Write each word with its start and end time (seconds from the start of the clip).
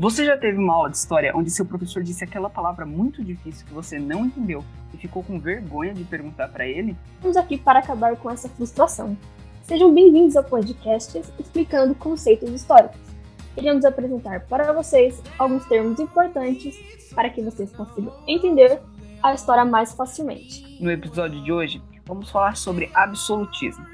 Você 0.00 0.24
já 0.24 0.34
teve 0.34 0.56
uma 0.56 0.72
aula 0.72 0.88
de 0.88 0.96
história 0.96 1.30
onde 1.36 1.50
seu 1.50 1.66
professor 1.66 2.02
disse 2.02 2.24
aquela 2.24 2.48
palavra 2.48 2.86
muito 2.86 3.22
difícil 3.22 3.66
que 3.66 3.74
você 3.74 3.98
não 3.98 4.24
entendeu 4.24 4.64
e 4.94 4.96
ficou 4.96 5.22
com 5.22 5.38
vergonha 5.38 5.92
de 5.92 6.04
perguntar 6.04 6.48
para 6.48 6.66
ele? 6.66 6.96
Estamos 7.16 7.36
aqui 7.36 7.58
para 7.58 7.80
acabar 7.80 8.16
com 8.16 8.30
essa 8.30 8.48
frustração. 8.48 9.14
Sejam 9.62 9.92
bem-vindos 9.92 10.38
ao 10.38 10.44
podcast 10.44 11.20
explicando 11.38 11.94
conceitos 11.94 12.48
históricos. 12.50 12.98
Queríamos 13.54 13.84
apresentar 13.84 14.40
para 14.46 14.72
vocês 14.72 15.22
alguns 15.38 15.66
termos 15.66 16.00
importantes 16.00 16.80
para 17.14 17.28
que 17.28 17.42
vocês 17.42 17.70
consigam 17.70 18.14
entender 18.26 18.80
a 19.22 19.34
história 19.34 19.66
mais 19.66 19.92
facilmente. 19.92 20.82
No 20.82 20.90
episódio 20.90 21.44
de 21.44 21.52
hoje, 21.52 21.82
vamos 22.06 22.30
falar 22.30 22.56
sobre 22.56 22.90
absolutismo. 22.94 23.84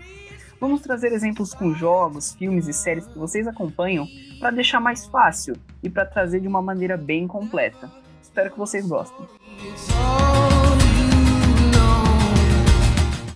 Vamos 0.58 0.80
trazer 0.80 1.12
exemplos 1.12 1.52
com 1.52 1.74
jogos, 1.74 2.34
filmes 2.34 2.66
e 2.66 2.72
séries 2.72 3.06
que 3.06 3.18
vocês 3.18 3.46
acompanham 3.46 4.06
para 4.40 4.50
deixar 4.50 4.80
mais 4.80 5.06
fácil 5.06 5.54
e 5.82 5.90
para 5.90 6.06
trazer 6.06 6.40
de 6.40 6.48
uma 6.48 6.62
maneira 6.62 6.96
bem 6.96 7.28
completa. 7.28 7.92
Espero 8.22 8.50
que 8.50 8.58
vocês 8.58 8.86
gostem. 8.88 9.26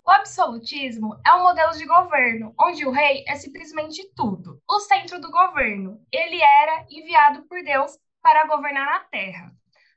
O 0.02 0.10
absolutismo 0.10 1.14
é 1.26 1.34
um 1.34 1.42
modelo 1.42 1.72
de 1.72 1.84
governo 1.84 2.54
onde 2.58 2.86
o 2.86 2.90
rei 2.90 3.22
é 3.28 3.36
simplesmente 3.36 4.02
tudo, 4.16 4.58
o 4.68 4.80
centro 4.80 5.20
do 5.20 5.30
governo. 5.30 6.00
Ele 6.10 6.40
era 6.40 6.86
enviado 6.90 7.42
por 7.42 7.62
Deus 7.62 7.98
para 8.22 8.46
governar 8.46 8.86
na 8.86 9.00
terra. 9.00 9.52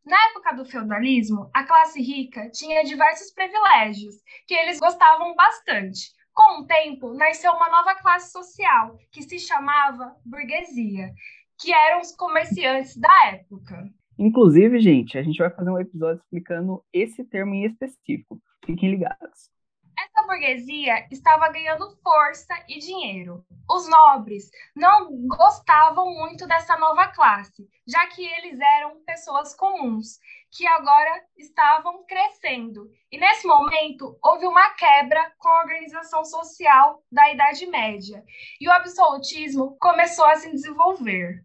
Na 0.05 0.17
época 0.31 0.53
do 0.55 0.65
feudalismo, 0.65 1.49
a 1.53 1.63
classe 1.63 2.01
rica 2.01 2.49
tinha 2.51 2.83
diversos 2.83 3.31
privilégios 3.31 4.15
que 4.45 4.53
eles 4.53 4.77
gostavam 4.77 5.33
bastante, 5.33 6.11
com 6.33 6.61
o 6.61 6.65
tempo, 6.65 7.13
nasceu 7.13 7.51
uma 7.51 7.69
nova 7.69 7.95
classe 7.95 8.31
social, 8.31 8.97
que 9.11 9.21
se 9.21 9.39
chamava 9.39 10.15
burguesia, 10.25 11.13
que 11.59 11.71
eram 11.71 12.01
os 12.01 12.15
comerciantes 12.15 12.97
da 12.97 13.27
época. 13.27 13.89
Inclusive, 14.17 14.79
gente, 14.79 15.17
a 15.17 15.23
gente 15.23 15.37
vai 15.37 15.49
fazer 15.49 15.69
um 15.69 15.79
episódio 15.79 16.21
explicando 16.21 16.83
esse 16.91 17.23
termo 17.23 17.53
em 17.53 17.65
específico. 17.65 18.41
Fiquem 18.65 18.91
ligados. 18.91 19.49
Essa 19.97 20.25
burguesia 20.25 21.07
estava 21.11 21.49
ganhando 21.49 21.95
força 22.03 22.53
e 22.67 22.79
dinheiro. 22.79 23.45
Os 23.69 23.87
nobres 23.87 24.49
não 24.75 25.27
gostavam 25.27 26.13
muito 26.13 26.47
dessa 26.47 26.77
nova 26.77 27.07
classe, 27.07 27.67
já 27.87 28.07
que 28.07 28.25
eles 28.25 28.59
eram 28.59 29.03
pessoas 29.05 29.55
comuns, 29.55 30.19
que 30.51 30.65
agora 30.67 31.23
estavam 31.37 32.05
crescendo. 32.05 32.89
E 33.11 33.17
nesse 33.17 33.45
momento 33.47 34.17
houve 34.23 34.45
uma 34.45 34.69
quebra 34.71 35.31
com 35.37 35.47
a 35.47 35.61
organização 35.61 36.25
social 36.25 37.03
da 37.11 37.31
Idade 37.31 37.65
Média, 37.67 38.23
e 38.59 38.67
o 38.67 38.71
absolutismo 38.71 39.77
começou 39.79 40.25
a 40.25 40.35
se 40.35 40.51
desenvolver. 40.51 41.43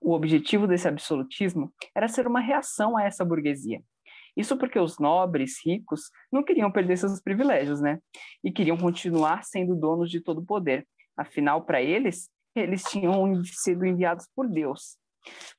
O 0.00 0.12
objetivo 0.12 0.66
desse 0.66 0.86
absolutismo 0.86 1.72
era 1.94 2.08
ser 2.08 2.26
uma 2.26 2.40
reação 2.40 2.96
a 2.96 3.04
essa 3.04 3.24
burguesia 3.24 3.82
isso 4.38 4.56
porque 4.56 4.78
os 4.78 4.98
nobres 5.00 5.58
ricos 5.64 6.10
não 6.30 6.44
queriam 6.44 6.70
perder 6.70 6.96
seus 6.96 7.20
privilégios, 7.20 7.80
né? 7.80 7.98
E 8.42 8.52
queriam 8.52 8.76
continuar 8.76 9.42
sendo 9.42 9.74
donos 9.74 10.08
de 10.10 10.20
todo 10.20 10.38
o 10.38 10.46
poder. 10.46 10.86
Afinal, 11.16 11.64
para 11.64 11.82
eles, 11.82 12.30
eles 12.54 12.84
tinham 12.84 13.42
sido 13.44 13.84
enviados 13.84 14.28
por 14.36 14.48
Deus. 14.48 14.96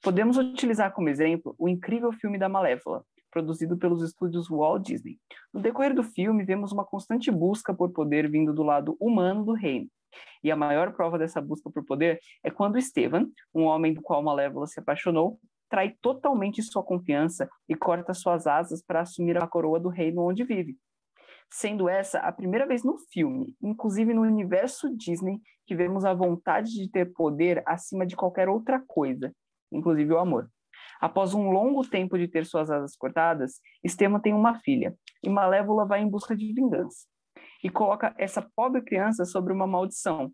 Podemos 0.02 0.38
utilizar 0.38 0.94
como 0.94 1.10
exemplo 1.10 1.54
o 1.60 1.68
incrível 1.68 2.14
filme 2.14 2.38
da 2.38 2.48
Malévola, 2.48 3.04
produzido 3.30 3.78
pelos 3.78 4.02
estúdios 4.02 4.50
Walt 4.50 4.86
Disney. 4.86 5.20
No 5.54 5.62
decorrer 5.62 5.94
do 5.94 6.02
filme, 6.02 6.46
vemos 6.46 6.72
uma 6.72 6.86
constante 6.86 7.30
busca 7.30 7.74
por 7.74 7.92
poder 7.92 8.32
vindo 8.32 8.54
do 8.54 8.64
lado 8.64 8.96
humano 8.98 9.44
do 9.44 9.54
reino. 9.54 9.90
E 10.42 10.50
a 10.50 10.56
maior 10.56 10.94
prova 10.94 11.20
dessa 11.20 11.42
busca 11.42 11.70
por 11.70 11.86
poder 11.86 12.20
é 12.44 12.50
quando 12.50 12.78
Esteban, 12.78 13.28
um 13.54 13.64
homem 13.64 13.94
do 13.94 14.02
qual 14.02 14.24
Malévola 14.24 14.66
se 14.66 14.80
apaixonou, 14.80 15.38
trai 15.70 15.96
totalmente 16.02 16.64
sua 16.64 16.84
confiança 16.84 17.48
e 17.68 17.76
corta 17.76 18.14
suas 18.14 18.48
asas 18.48 18.84
para 18.84 19.02
assumir 19.02 19.42
a 19.42 19.48
coroa 19.48 19.80
do 19.80 19.90
reino 19.90 20.24
onde 20.24 20.44
vive. 20.44 20.78
Sendo 21.52 21.88
essa 21.88 22.20
a 22.20 22.32
primeira 22.32 22.68
vez 22.68 22.84
no 22.84 22.98
filme, 23.12 23.56
inclusive 23.62 24.14
no 24.14 24.22
universo 24.22 24.96
Disney, 24.96 25.40
que 25.66 25.76
vemos 25.76 26.06
a 26.06 26.14
vontade 26.14 26.72
de 26.72 26.90
ter 26.90 27.12
poder 27.14 27.64
acima 27.66 28.06
de 28.06 28.16
qualquer 28.16 28.50
outra 28.50 28.84
coisa, 28.86 29.34
inclusive 29.72 30.12
o 30.14 30.20
amor. 30.20 30.50
Após 31.00 31.34
um 31.34 31.50
longo 31.50 31.88
tempo 31.88 32.18
de 32.18 32.28
ter 32.28 32.46
suas 32.46 32.70
asas 32.70 32.96
cortadas, 32.96 33.62
Estema 33.84 34.22
tem 34.22 34.34
uma 34.34 34.60
filha, 34.60 34.96
e 35.24 35.30
Malévola 35.30 35.86
vai 35.86 36.02
em 36.02 36.10
busca 36.10 36.36
de 36.36 36.54
vingança. 36.54 37.08
E 37.64 37.70
coloca 37.70 38.14
essa 38.18 38.48
pobre 38.56 38.82
criança 38.82 39.26
sobre 39.26 39.54
uma 39.54 39.68
maldição, 39.68 40.32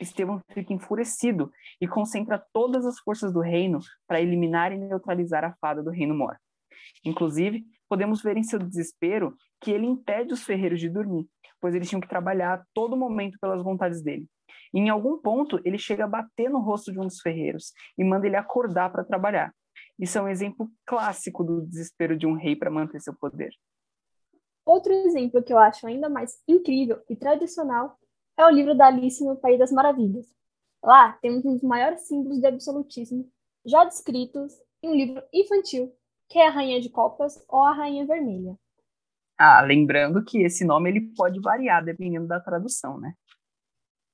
Estevão 0.00 0.40
fica 0.52 0.72
enfurecido 0.72 1.50
e 1.80 1.88
concentra 1.88 2.44
todas 2.52 2.84
as 2.84 2.98
forças 2.98 3.32
do 3.32 3.40
reino 3.40 3.78
para 4.06 4.20
eliminar 4.20 4.72
e 4.72 4.78
neutralizar 4.78 5.44
a 5.44 5.54
fada 5.60 5.82
do 5.82 5.90
reino 5.90 6.14
mor. 6.14 6.36
Inclusive, 7.04 7.64
podemos 7.88 8.22
ver 8.22 8.36
em 8.36 8.42
seu 8.42 8.58
desespero 8.58 9.34
que 9.60 9.70
ele 9.70 9.86
impede 9.86 10.32
os 10.32 10.42
ferreiros 10.42 10.80
de 10.80 10.88
dormir, 10.88 11.26
pois 11.60 11.74
eles 11.74 11.88
tinham 11.88 12.00
que 12.00 12.08
trabalhar 12.08 12.54
a 12.54 12.64
todo 12.74 12.96
momento 12.96 13.38
pelas 13.40 13.62
vontades 13.62 14.02
dele. 14.02 14.26
E 14.74 14.78
em 14.78 14.88
algum 14.88 15.18
ponto, 15.18 15.60
ele 15.64 15.78
chega 15.78 16.04
a 16.04 16.08
bater 16.08 16.50
no 16.50 16.60
rosto 16.60 16.92
de 16.92 16.98
um 16.98 17.06
dos 17.06 17.20
ferreiros 17.20 17.72
e 17.96 18.04
manda 18.04 18.26
ele 18.26 18.36
acordar 18.36 18.90
para 18.90 19.04
trabalhar. 19.04 19.52
Isso 19.98 20.18
é 20.18 20.22
um 20.22 20.28
exemplo 20.28 20.70
clássico 20.84 21.42
do 21.42 21.62
desespero 21.62 22.16
de 22.16 22.26
um 22.26 22.34
rei 22.34 22.54
para 22.54 22.70
manter 22.70 23.00
seu 23.00 23.14
poder. 23.14 23.50
Outro 24.64 24.92
exemplo 24.92 25.42
que 25.42 25.52
eu 25.52 25.58
acho 25.58 25.86
ainda 25.86 26.08
mais 26.08 26.42
incrível 26.46 27.00
e 27.08 27.16
tradicional 27.16 27.96
é 28.36 28.44
o 28.46 28.50
livro 28.50 28.76
da 28.76 28.86
Alice 28.86 29.24
no 29.24 29.36
País 29.36 29.58
das 29.58 29.72
Maravilhas. 29.72 30.26
Lá 30.82 31.12
temos 31.22 31.44
um 31.44 31.54
dos 31.54 31.62
maiores 31.62 32.02
símbolos 32.02 32.38
de 32.38 32.46
absolutismo 32.46 33.30
já 33.64 33.84
descritos 33.84 34.52
em 34.82 34.90
um 34.90 34.94
livro 34.94 35.22
infantil, 35.32 35.92
que 36.28 36.38
é 36.38 36.46
a 36.46 36.50
Rainha 36.50 36.80
de 36.80 36.90
Copas 36.90 37.44
ou 37.48 37.62
a 37.62 37.72
Rainha 37.72 38.06
Vermelha. 38.06 38.56
Ah, 39.38 39.60
lembrando 39.62 40.24
que 40.24 40.42
esse 40.42 40.64
nome 40.64 40.90
ele 40.90 41.12
pode 41.14 41.40
variar 41.40 41.84
dependendo 41.84 42.26
da 42.26 42.40
tradução, 42.40 42.98
né? 42.98 43.14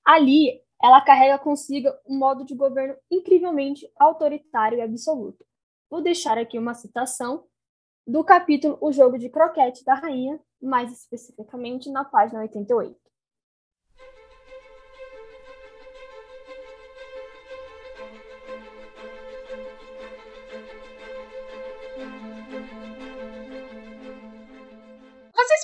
Ali, 0.05 0.61
ela 0.83 1.01
carrega 1.01 1.39
consigo 1.39 1.89
um 2.07 2.19
modo 2.19 2.45
de 2.45 2.57
governo 2.57 2.97
incrivelmente 3.11 3.89
autoritário 3.97 4.79
e 4.79 4.83
absoluto. 4.83 5.45
Vou 5.89 6.03
deixar 6.03 6.39
aqui 6.39 6.59
uma 6.59 6.75
citação 6.75 7.45
do 8.05 8.25
capítulo 8.25 8.79
O 8.81 8.91
Jogo 8.91 9.17
de 9.17 9.29
Croquete 9.29 9.85
da 9.85 9.95
Rainha, 9.95 10.41
mais 10.61 10.91
especificamente 10.91 11.89
na 11.91 12.05
página 12.05 12.41
88. 12.41 13.02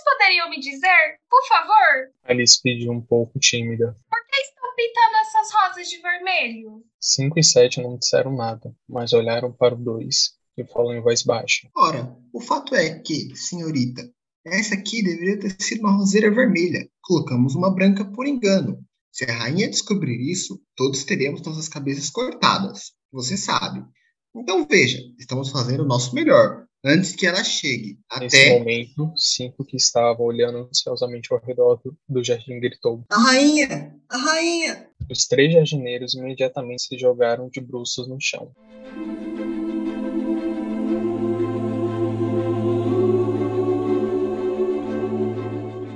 Poderiam 0.03 0.50
me 0.50 0.60
dizer, 0.60 1.19
por 1.28 1.47
favor? 1.47 2.12
Alice 2.25 2.60
pediu 2.62 2.92
um 2.92 3.00
pouco 3.00 3.38
tímida. 3.38 3.97
Por 4.09 4.26
que 4.26 4.41
estão 4.41 4.75
pintando 4.76 5.16
essas 5.16 5.53
rosas 5.53 5.88
de 5.88 6.00
vermelho? 6.00 6.84
Cinco 7.00 7.38
e 7.38 7.44
sete 7.44 7.81
não 7.81 7.97
disseram 7.98 8.34
nada, 8.34 8.75
mas 8.88 9.12
olharam 9.12 9.53
para 9.53 9.75
o 9.75 9.78
dois 9.78 10.37
e 10.56 10.64
falaram 10.64 10.98
em 10.98 11.03
voz 11.03 11.22
baixa. 11.22 11.69
Ora, 11.76 12.16
o 12.32 12.41
fato 12.41 12.75
é 12.75 12.98
que, 12.98 13.34
senhorita, 13.37 14.03
essa 14.47 14.75
aqui 14.75 15.03
deveria 15.03 15.38
ter 15.38 15.54
sido 15.60 15.81
uma 15.81 15.97
roseira 15.97 16.31
vermelha. 16.31 16.88
Colocamos 17.00 17.54
uma 17.54 17.75
branca 17.75 18.04
por 18.04 18.26
engano. 18.26 18.78
Se 19.12 19.25
a 19.25 19.34
rainha 19.34 19.69
descobrir 19.69 20.31
isso, 20.31 20.60
todos 20.76 21.04
teremos 21.04 21.42
nossas 21.42 21.69
cabeças 21.69 22.10
cortadas. 22.10 22.92
Você 23.12 23.37
sabe. 23.37 23.82
Então 24.37 24.66
veja, 24.69 24.98
estamos 25.19 25.50
fazendo 25.50 25.82
o 25.82 25.87
nosso 25.87 26.14
melhor 26.14 26.67
antes 26.88 27.15
que 27.15 27.26
ela 27.26 27.44
chegue. 27.44 27.99
Nesse 28.19 28.37
até... 28.37 28.59
momento, 28.59 29.12
cinco 29.16 29.65
que 29.65 29.76
estavam 29.76 30.25
olhando 30.25 30.69
ansiosamente 30.71 31.32
ao 31.32 31.41
redor 31.41 31.81
do, 31.84 31.97
do 32.08 32.25
jardim 32.25 32.58
gritou: 32.58 33.05
A 33.11 33.19
rainha! 33.19 33.94
A 34.08 34.17
rainha! 34.17 34.88
Os 35.11 35.26
três 35.26 35.52
jardineiros 35.52 36.14
imediatamente 36.14 36.82
se 36.82 36.99
jogaram 36.99 37.49
de 37.50 37.61
bruços 37.61 38.08
no 38.08 38.19
chão. 38.20 38.50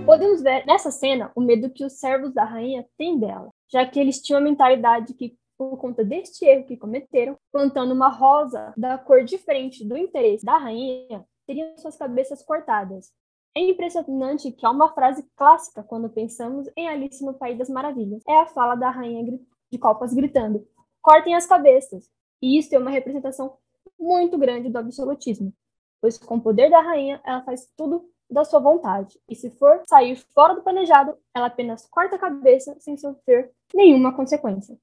Podemos 0.04 0.42
ver 0.42 0.66
nessa 0.66 0.90
cena 0.90 1.32
o 1.34 1.40
medo 1.40 1.70
que 1.70 1.84
os 1.84 1.94
servos 1.94 2.34
da 2.34 2.44
rainha 2.44 2.84
têm 2.98 3.18
dela, 3.18 3.48
já 3.70 3.86
que 3.86 3.98
eles 3.98 4.20
tinham 4.20 4.38
a 4.38 4.44
mentalidade 4.44 5.14
que 5.14 5.34
por 5.70 5.78
conta 5.78 6.04
deste 6.04 6.44
erro 6.44 6.64
que 6.64 6.76
cometeram, 6.76 7.36
plantando 7.50 7.92
uma 7.92 8.08
rosa 8.08 8.72
da 8.76 8.98
cor 8.98 9.24
diferente 9.24 9.84
do 9.84 9.96
interesse 9.96 10.44
da 10.44 10.58
rainha, 10.58 11.24
teriam 11.46 11.76
suas 11.76 11.96
cabeças 11.96 12.42
cortadas. 12.42 13.12
É 13.54 13.60
impressionante 13.60 14.50
que 14.50 14.64
há 14.64 14.70
uma 14.70 14.92
frase 14.94 15.24
clássica 15.36 15.82
quando 15.82 16.08
pensamos 16.08 16.68
em 16.76 16.88
Alice 16.88 17.24
no 17.24 17.34
País 17.34 17.58
das 17.58 17.68
Maravilhas. 17.68 18.22
É 18.26 18.40
a 18.40 18.46
fala 18.46 18.74
da 18.74 18.90
rainha 18.90 19.38
de 19.70 19.78
copas 19.78 20.14
gritando: 20.14 20.66
cortem 21.02 21.34
as 21.34 21.46
cabeças. 21.46 22.10
E 22.40 22.58
isso 22.58 22.74
é 22.74 22.78
uma 22.78 22.90
representação 22.90 23.56
muito 23.98 24.36
grande 24.38 24.68
do 24.68 24.78
absolutismo, 24.78 25.52
pois 26.00 26.18
com 26.18 26.36
o 26.36 26.40
poder 26.40 26.70
da 26.70 26.80
rainha, 26.80 27.20
ela 27.24 27.42
faz 27.42 27.70
tudo 27.76 28.08
da 28.28 28.44
sua 28.44 28.58
vontade. 28.58 29.20
E 29.28 29.36
se 29.36 29.50
for 29.50 29.82
sair 29.88 30.16
fora 30.34 30.54
do 30.54 30.62
planejado, 30.62 31.16
ela 31.34 31.46
apenas 31.46 31.86
corta 31.86 32.16
a 32.16 32.18
cabeça 32.18 32.74
sem 32.80 32.96
sofrer 32.96 33.52
nenhuma 33.74 34.14
consequência. 34.14 34.76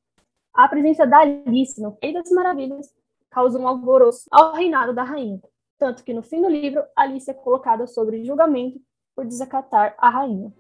A 0.54 0.68
presença 0.68 1.06
da 1.06 1.20
Alice 1.20 1.80
no 1.80 1.98
Rei 2.02 2.12
das 2.12 2.30
Maravilhas 2.32 2.88
causa 3.30 3.60
um 3.60 3.68
alvoroço 3.68 4.28
ao 4.32 4.54
reinado 4.54 4.94
da 4.94 5.04
rainha, 5.04 5.40
tanto 5.78 6.04
que 6.04 6.14
no 6.14 6.24
fim 6.24 6.42
do 6.42 6.50
livro 6.50 6.84
Alice 6.96 7.30
é 7.30 7.34
colocada 7.34 7.86
sobre 7.86 8.26
julgamento 8.26 8.82
por 9.16 9.26
desacatar 9.26 9.96
a 9.98 10.10
rainha. 10.10 10.52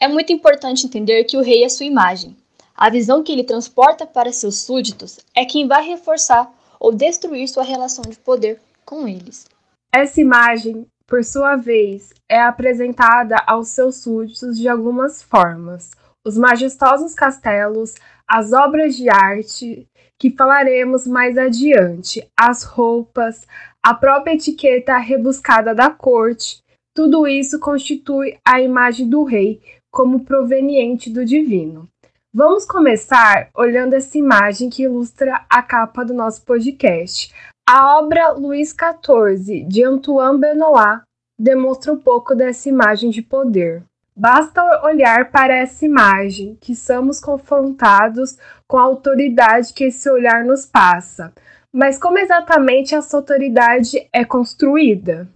É 0.00 0.08
muito 0.08 0.32
importante 0.32 0.84
entender 0.84 1.24
que 1.24 1.36
o 1.36 1.42
rei 1.42 1.62
é 1.62 1.68
sua 1.68 1.86
imagem. 1.86 2.36
A 2.74 2.90
visão 2.90 3.22
que 3.22 3.30
ele 3.30 3.44
transporta 3.44 4.04
para 4.04 4.32
seus 4.32 4.56
súditos 4.56 5.20
é 5.32 5.44
quem 5.44 5.68
vai 5.68 5.86
reforçar 5.86 6.52
ou 6.80 6.92
destruir 6.92 7.46
sua 7.46 7.62
relação 7.62 8.02
de 8.02 8.18
poder 8.18 8.60
com 8.84 9.06
eles. 9.06 9.46
Essa 9.94 10.20
imagem, 10.20 10.86
por 11.12 11.22
sua 11.22 11.56
vez, 11.56 12.08
é 12.26 12.40
apresentada 12.40 13.36
aos 13.46 13.68
seus 13.68 13.96
súditos 13.96 14.56
de 14.56 14.66
algumas 14.66 15.22
formas. 15.22 15.90
Os 16.26 16.38
majestosos 16.38 17.14
castelos, 17.14 17.96
as 18.26 18.54
obras 18.54 18.96
de 18.96 19.10
arte, 19.10 19.86
que 20.18 20.30
falaremos 20.30 21.06
mais 21.06 21.36
adiante, 21.36 22.26
as 22.34 22.62
roupas, 22.62 23.46
a 23.82 23.92
própria 23.92 24.32
etiqueta 24.32 24.96
rebuscada 24.96 25.74
da 25.74 25.90
corte, 25.90 26.62
tudo 26.96 27.28
isso 27.28 27.60
constitui 27.60 28.38
a 28.42 28.62
imagem 28.62 29.06
do 29.06 29.22
rei, 29.22 29.60
como 29.90 30.24
proveniente 30.24 31.10
do 31.10 31.26
divino. 31.26 31.86
Vamos 32.32 32.64
começar 32.64 33.50
olhando 33.54 33.92
essa 33.92 34.16
imagem 34.16 34.70
que 34.70 34.84
ilustra 34.84 35.44
a 35.50 35.62
capa 35.62 36.02
do 36.06 36.14
nosso 36.14 36.42
podcast. 36.46 37.30
A 37.64 37.98
obra 37.98 38.32
Luís 38.32 38.70
XIV, 38.74 39.64
de 39.68 39.84
Antoine 39.84 40.38
Benoit, 40.38 41.02
demonstra 41.38 41.92
um 41.92 41.98
pouco 41.98 42.34
dessa 42.34 42.68
imagem 42.68 43.08
de 43.08 43.22
poder. 43.22 43.84
Basta 44.16 44.84
olhar 44.84 45.30
para 45.30 45.56
essa 45.56 45.84
imagem 45.84 46.58
que 46.60 46.74
somos 46.74 47.20
confrontados 47.20 48.36
com 48.66 48.76
a 48.78 48.82
autoridade 48.82 49.72
que 49.72 49.84
esse 49.84 50.10
olhar 50.10 50.44
nos 50.44 50.66
passa. 50.66 51.32
Mas 51.72 51.98
como 51.98 52.18
exatamente 52.18 52.96
essa 52.96 53.16
autoridade 53.16 54.08
é 54.12 54.24
construída? 54.24 55.28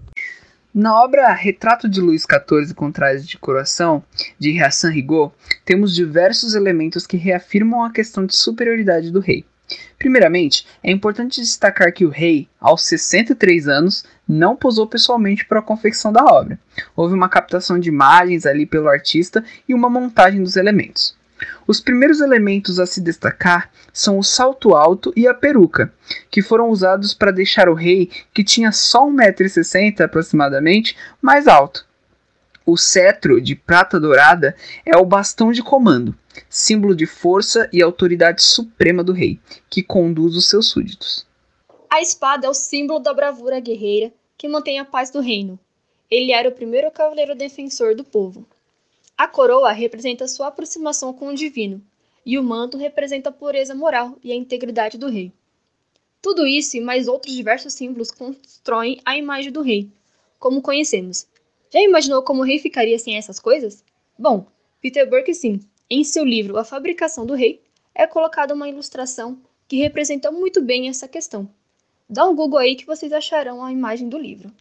Na 0.74 1.00
obra 1.00 1.32
Retrato 1.32 1.88
de 1.88 2.00
Luís 2.00 2.22
XIV 2.22 2.74
com 2.74 2.92
Trajes 2.92 3.26
de 3.26 3.38
Coração, 3.38 4.02
de 4.38 4.60
Hassan 4.60 4.90
Rigaud, 4.90 5.32
temos 5.64 5.94
diversos 5.94 6.54
elementos 6.54 7.06
que 7.06 7.16
reafirmam 7.16 7.84
a 7.84 7.92
questão 7.92 8.26
de 8.26 8.36
superioridade 8.36 9.10
do 9.10 9.20
rei. 9.20 9.46
Primeiramente, 9.98 10.66
é 10.82 10.90
importante 10.90 11.40
destacar 11.40 11.92
que 11.92 12.04
o 12.04 12.10
rei, 12.10 12.48
aos 12.60 12.84
63 12.84 13.68
anos, 13.68 14.04
não 14.28 14.56
posou 14.56 14.86
pessoalmente 14.86 15.44
para 15.44 15.60
a 15.60 15.62
confecção 15.62 16.12
da 16.12 16.24
obra. 16.24 16.58
Houve 16.94 17.14
uma 17.14 17.28
captação 17.28 17.78
de 17.78 17.88
imagens 17.88 18.46
ali 18.46 18.66
pelo 18.66 18.88
artista 18.88 19.44
e 19.68 19.74
uma 19.74 19.88
montagem 19.88 20.42
dos 20.42 20.56
elementos. 20.56 21.16
Os 21.66 21.80
primeiros 21.80 22.20
elementos 22.20 22.80
a 22.80 22.86
se 22.86 23.00
destacar 23.00 23.70
são 23.92 24.18
o 24.18 24.22
salto 24.22 24.74
alto 24.74 25.12
e 25.14 25.26
a 25.26 25.34
peruca, 25.34 25.92
que 26.30 26.42
foram 26.42 26.68
usados 26.68 27.12
para 27.12 27.30
deixar 27.30 27.68
o 27.68 27.74
rei, 27.74 28.10
que 28.32 28.44
tinha 28.44 28.72
só 28.72 29.06
1,60m 29.06 30.00
aproximadamente, 30.00 30.96
mais 31.20 31.46
alto. 31.46 31.85
O 32.68 32.76
cetro 32.76 33.40
de 33.40 33.54
prata 33.54 34.00
dourada 34.00 34.56
é 34.84 34.96
o 34.96 35.06
bastão 35.06 35.52
de 35.52 35.62
comando, 35.62 36.18
símbolo 36.50 36.96
de 36.96 37.06
força 37.06 37.70
e 37.72 37.80
autoridade 37.80 38.42
suprema 38.42 39.04
do 39.04 39.12
rei, 39.12 39.38
que 39.70 39.84
conduz 39.84 40.34
os 40.34 40.48
seus 40.48 40.68
súditos. 40.68 41.24
A 41.88 42.02
espada 42.02 42.48
é 42.48 42.50
o 42.50 42.54
símbolo 42.54 42.98
da 42.98 43.14
bravura 43.14 43.60
guerreira 43.60 44.12
que 44.36 44.48
mantém 44.48 44.80
a 44.80 44.84
paz 44.84 45.10
do 45.10 45.20
reino. 45.20 45.56
Ele 46.10 46.32
era 46.32 46.48
o 46.48 46.52
primeiro 46.52 46.90
cavaleiro 46.90 47.36
defensor 47.36 47.94
do 47.94 48.02
povo. 48.02 48.44
A 49.16 49.28
coroa 49.28 49.70
representa 49.70 50.26
sua 50.26 50.48
aproximação 50.48 51.12
com 51.12 51.28
o 51.28 51.34
divino, 51.36 51.80
e 52.24 52.36
o 52.36 52.42
manto 52.42 52.76
representa 52.76 53.28
a 53.28 53.32
pureza 53.32 53.76
moral 53.76 54.18
e 54.24 54.32
a 54.32 54.34
integridade 54.34 54.98
do 54.98 55.08
rei. 55.08 55.32
Tudo 56.20 56.44
isso 56.44 56.76
e 56.76 56.80
mais 56.80 57.06
outros 57.06 57.32
diversos 57.32 57.74
símbolos 57.74 58.10
constroem 58.10 59.00
a 59.04 59.16
imagem 59.16 59.52
do 59.52 59.62
rei, 59.62 59.88
como 60.40 60.60
conhecemos. 60.60 61.28
Já 61.72 61.80
imaginou 61.80 62.22
como 62.22 62.42
o 62.42 62.44
rei 62.44 62.58
ficaria 62.58 62.98
sem 62.98 63.16
essas 63.16 63.40
coisas? 63.40 63.84
Bom, 64.18 64.46
Peter 64.80 65.08
Burke 65.08 65.34
sim, 65.34 65.60
em 65.90 66.04
seu 66.04 66.24
livro 66.24 66.58
A 66.58 66.64
Fabricação 66.64 67.26
do 67.26 67.34
Rei, 67.34 67.60
é 67.94 68.06
colocada 68.06 68.54
uma 68.54 68.68
ilustração 68.68 69.38
que 69.66 69.76
representa 69.76 70.30
muito 70.30 70.62
bem 70.62 70.88
essa 70.88 71.08
questão. 71.08 71.48
Dá 72.08 72.24
um 72.24 72.36
Google 72.36 72.60
aí 72.60 72.76
que 72.76 72.86
vocês 72.86 73.12
acharão 73.12 73.64
a 73.64 73.72
imagem 73.72 74.08
do 74.08 74.16
livro. 74.16 74.52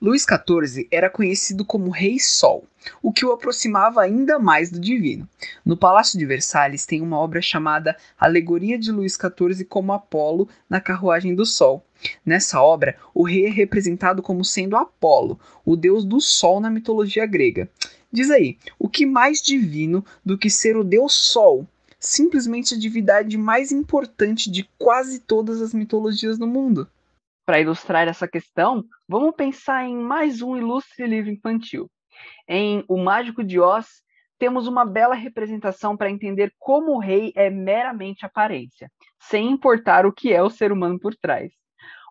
Luís 0.00 0.24
XIV 0.24 0.86
era 0.92 1.10
conhecido 1.10 1.64
como 1.64 1.90
Rei 1.90 2.20
Sol, 2.20 2.64
o 3.02 3.12
que 3.12 3.26
o 3.26 3.32
aproximava 3.32 4.00
ainda 4.00 4.38
mais 4.38 4.70
do 4.70 4.78
divino. 4.78 5.28
No 5.64 5.76
Palácio 5.76 6.18
de 6.18 6.24
Versalhes 6.24 6.86
tem 6.86 7.02
uma 7.02 7.18
obra 7.18 7.42
chamada 7.42 7.96
Alegoria 8.16 8.78
de 8.78 8.92
Luís 8.92 9.14
XIV 9.16 9.64
como 9.64 9.92
Apolo 9.92 10.48
na 10.70 10.80
Carruagem 10.80 11.34
do 11.34 11.44
Sol. 11.44 11.84
Nessa 12.24 12.62
obra, 12.62 12.96
o 13.14 13.24
rei 13.24 13.46
é 13.46 13.50
representado 13.50 14.22
como 14.22 14.44
sendo 14.44 14.76
Apolo, 14.76 15.38
o 15.64 15.76
deus 15.76 16.04
do 16.04 16.20
sol 16.20 16.60
na 16.60 16.70
mitologia 16.70 17.26
grega. 17.26 17.68
Diz 18.10 18.30
aí, 18.30 18.56
o 18.78 18.88
que 18.88 19.04
mais 19.04 19.42
divino 19.42 20.04
do 20.24 20.38
que 20.38 20.48
ser 20.48 20.76
o 20.76 20.84
deus 20.84 21.12
Sol? 21.12 21.66
Simplesmente 22.00 22.74
a 22.74 22.78
divindade 22.78 23.36
mais 23.36 23.70
importante 23.70 24.50
de 24.50 24.68
quase 24.78 25.20
todas 25.20 25.60
as 25.60 25.74
mitologias 25.74 26.38
do 26.38 26.46
mundo. 26.46 26.88
Para 27.44 27.60
ilustrar 27.60 28.08
essa 28.08 28.26
questão, 28.26 28.84
vamos 29.06 29.34
pensar 29.34 29.84
em 29.84 29.96
mais 29.96 30.40
um 30.40 30.56
ilustre 30.56 31.06
livro 31.06 31.30
infantil. 31.30 31.90
Em 32.48 32.84
O 32.88 32.96
Mágico 32.96 33.44
de 33.44 33.58
Oz, 33.58 33.86
temos 34.38 34.66
uma 34.66 34.86
bela 34.86 35.14
representação 35.14 35.96
para 35.96 36.10
entender 36.10 36.54
como 36.58 36.92
o 36.92 36.98
rei 36.98 37.32
é 37.34 37.50
meramente 37.50 38.24
aparência, 38.24 38.90
sem 39.20 39.50
importar 39.50 40.06
o 40.06 40.12
que 40.12 40.32
é 40.32 40.42
o 40.42 40.50
ser 40.50 40.72
humano 40.72 40.98
por 40.98 41.14
trás. 41.16 41.52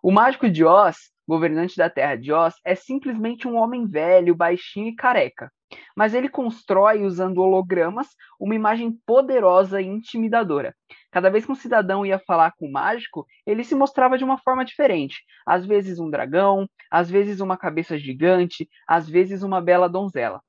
O 0.08 0.12
Mágico 0.14 0.50
de 0.50 0.64
Oz, 0.64 1.12
governante 1.28 1.76
da 1.76 1.90
Terra 1.90 2.16
de 2.16 2.32
Oz, 2.32 2.56
é 2.64 2.76
simplesmente 2.76 3.46
um 3.46 3.58
homem 3.58 3.86
velho, 3.86 4.34
baixinho 4.34 4.88
e 4.88 4.96
careca, 4.96 5.52
mas 5.98 6.14
ele 6.14 6.30
constrói, 6.30 7.04
usando 7.04 7.40
hologramas, 7.40 8.08
uma 8.40 8.56
imagem 8.56 8.98
poderosa 9.06 9.82
e 9.82 9.86
intimidadora. 9.86 10.74
Cada 11.12 11.30
vez 11.30 11.46
que 11.46 11.52
um 11.52 11.56
cidadão 11.56 12.06
ia 12.06 12.18
falar 12.20 12.54
com 12.58 12.70
o 12.70 12.72
mágico, 12.72 13.26
ele 13.46 13.66
se 13.66 13.76
mostrava 13.76 14.18
de 14.18 14.24
uma 14.24 14.38
forma 14.38 14.64
diferente. 14.64 15.18
Às 15.46 15.66
vezes 15.66 16.00
um 16.00 16.10
dragão, 16.10 16.70
às 16.90 17.12
vezes 17.12 17.42
uma 17.42 17.58
cabeça 17.58 17.98
gigante, 17.98 18.66
às 18.88 19.10
vezes 19.10 19.44
uma 19.44 19.60
bela 19.60 19.90
donzela. 19.90 20.42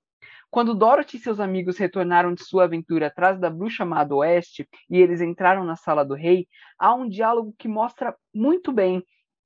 Quando 0.52 0.72
Dorothy 0.72 1.16
e 1.16 1.20
seus 1.20 1.40
amigos 1.40 1.76
retornaram 1.78 2.32
de 2.32 2.44
sua 2.44 2.62
aventura 2.62 3.08
atrás 3.08 3.40
da 3.40 3.50
bruxa 3.50 3.84
má 3.84 4.04
do 4.04 4.18
oeste 4.18 4.68
e 4.88 4.98
eles 4.98 5.20
entraram 5.20 5.64
na 5.64 5.74
sala 5.74 6.04
do 6.04 6.14
rei, 6.14 6.46
há 6.78 6.94
um 6.94 7.08
diálogo 7.08 7.52
que 7.58 7.66
mostra 7.66 8.14
muito 8.32 8.70
bem 8.72 9.02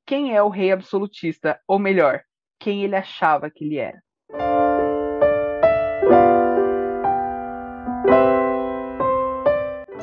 quem 0.06 0.34
é 0.34 0.42
o 0.42 0.48
rei 0.48 0.72
absolutista, 0.72 1.58
ou 1.66 1.78
melhor, 1.78 2.20
quem 2.58 2.84
ele 2.84 2.96
achava 2.96 3.50
que 3.50 3.64
ele 3.64 3.78
era. 3.78 4.02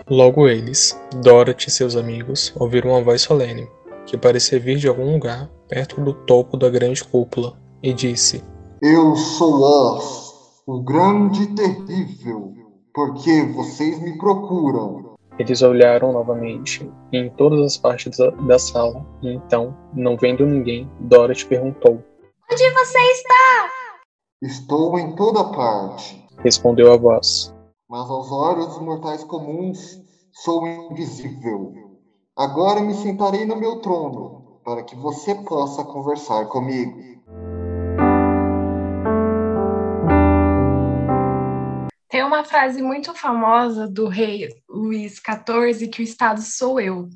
Logo 0.09 0.47
eles, 0.47 0.99
Dorothy 1.21 1.67
e 1.67 1.71
seus 1.71 1.95
amigos, 1.95 2.53
ouviram 2.59 2.91
uma 2.91 3.01
voz 3.01 3.21
solene, 3.21 3.69
que 4.07 4.17
parecia 4.17 4.59
vir 4.59 4.77
de 4.77 4.87
algum 4.87 5.13
lugar 5.13 5.47
perto 5.67 6.01
do 6.01 6.13
topo 6.13 6.57
da 6.57 6.69
grande 6.69 7.03
cúpula, 7.03 7.55
e 7.83 7.93
disse: 7.93 8.43
Eu 8.81 9.15
sou 9.15 9.61
Oz, 9.61 10.63
o 10.65 10.81
grande 10.81 11.43
e 11.43 11.55
terrível. 11.55 12.55
Por 12.91 13.13
que 13.13 13.43
vocês 13.53 14.01
me 14.01 14.17
procuram? 14.17 15.15
Eles 15.39 15.61
olharam 15.61 16.11
novamente 16.11 16.87
em 17.13 17.29
todas 17.29 17.61
as 17.61 17.77
partes 17.77 18.17
da, 18.17 18.29
da 18.29 18.59
sala, 18.59 19.05
e 19.23 19.29
então, 19.29 19.75
não 19.93 20.17
vendo 20.17 20.45
ninguém, 20.45 20.89
Dorothy 20.99 21.45
perguntou: 21.45 22.03
Onde 22.51 22.69
você 22.71 22.99
está? 22.99 23.69
Estou 24.43 24.99
em 24.99 25.15
toda 25.15 25.45
parte, 25.45 26.23
respondeu 26.43 26.93
a 26.93 26.97
voz 26.97 27.53
mas 27.89 28.07
aos 28.07 28.31
olhos 28.31 28.67
dos 28.67 28.79
mortais 28.79 29.23
comuns 29.23 29.99
sou 30.31 30.67
invisível. 30.67 31.73
Agora 32.37 32.81
me 32.81 32.93
sentarei 32.93 33.45
no 33.45 33.55
meu 33.55 33.81
trono, 33.81 34.59
para 34.63 34.83
que 34.83 34.95
você 34.95 35.33
possa 35.33 35.83
conversar 35.83 36.45
comigo. 36.45 37.18
Tem 42.19 42.25
uma 42.25 42.43
frase 42.43 42.81
muito 42.81 43.13
famosa 43.13 43.87
do 43.87 44.09
rei 44.09 44.49
Luís 44.67 45.21
XIV 45.25 45.87
que 45.87 46.01
o 46.01 46.03
Estado 46.03 46.41
sou 46.41 46.77
eu. 46.77 47.07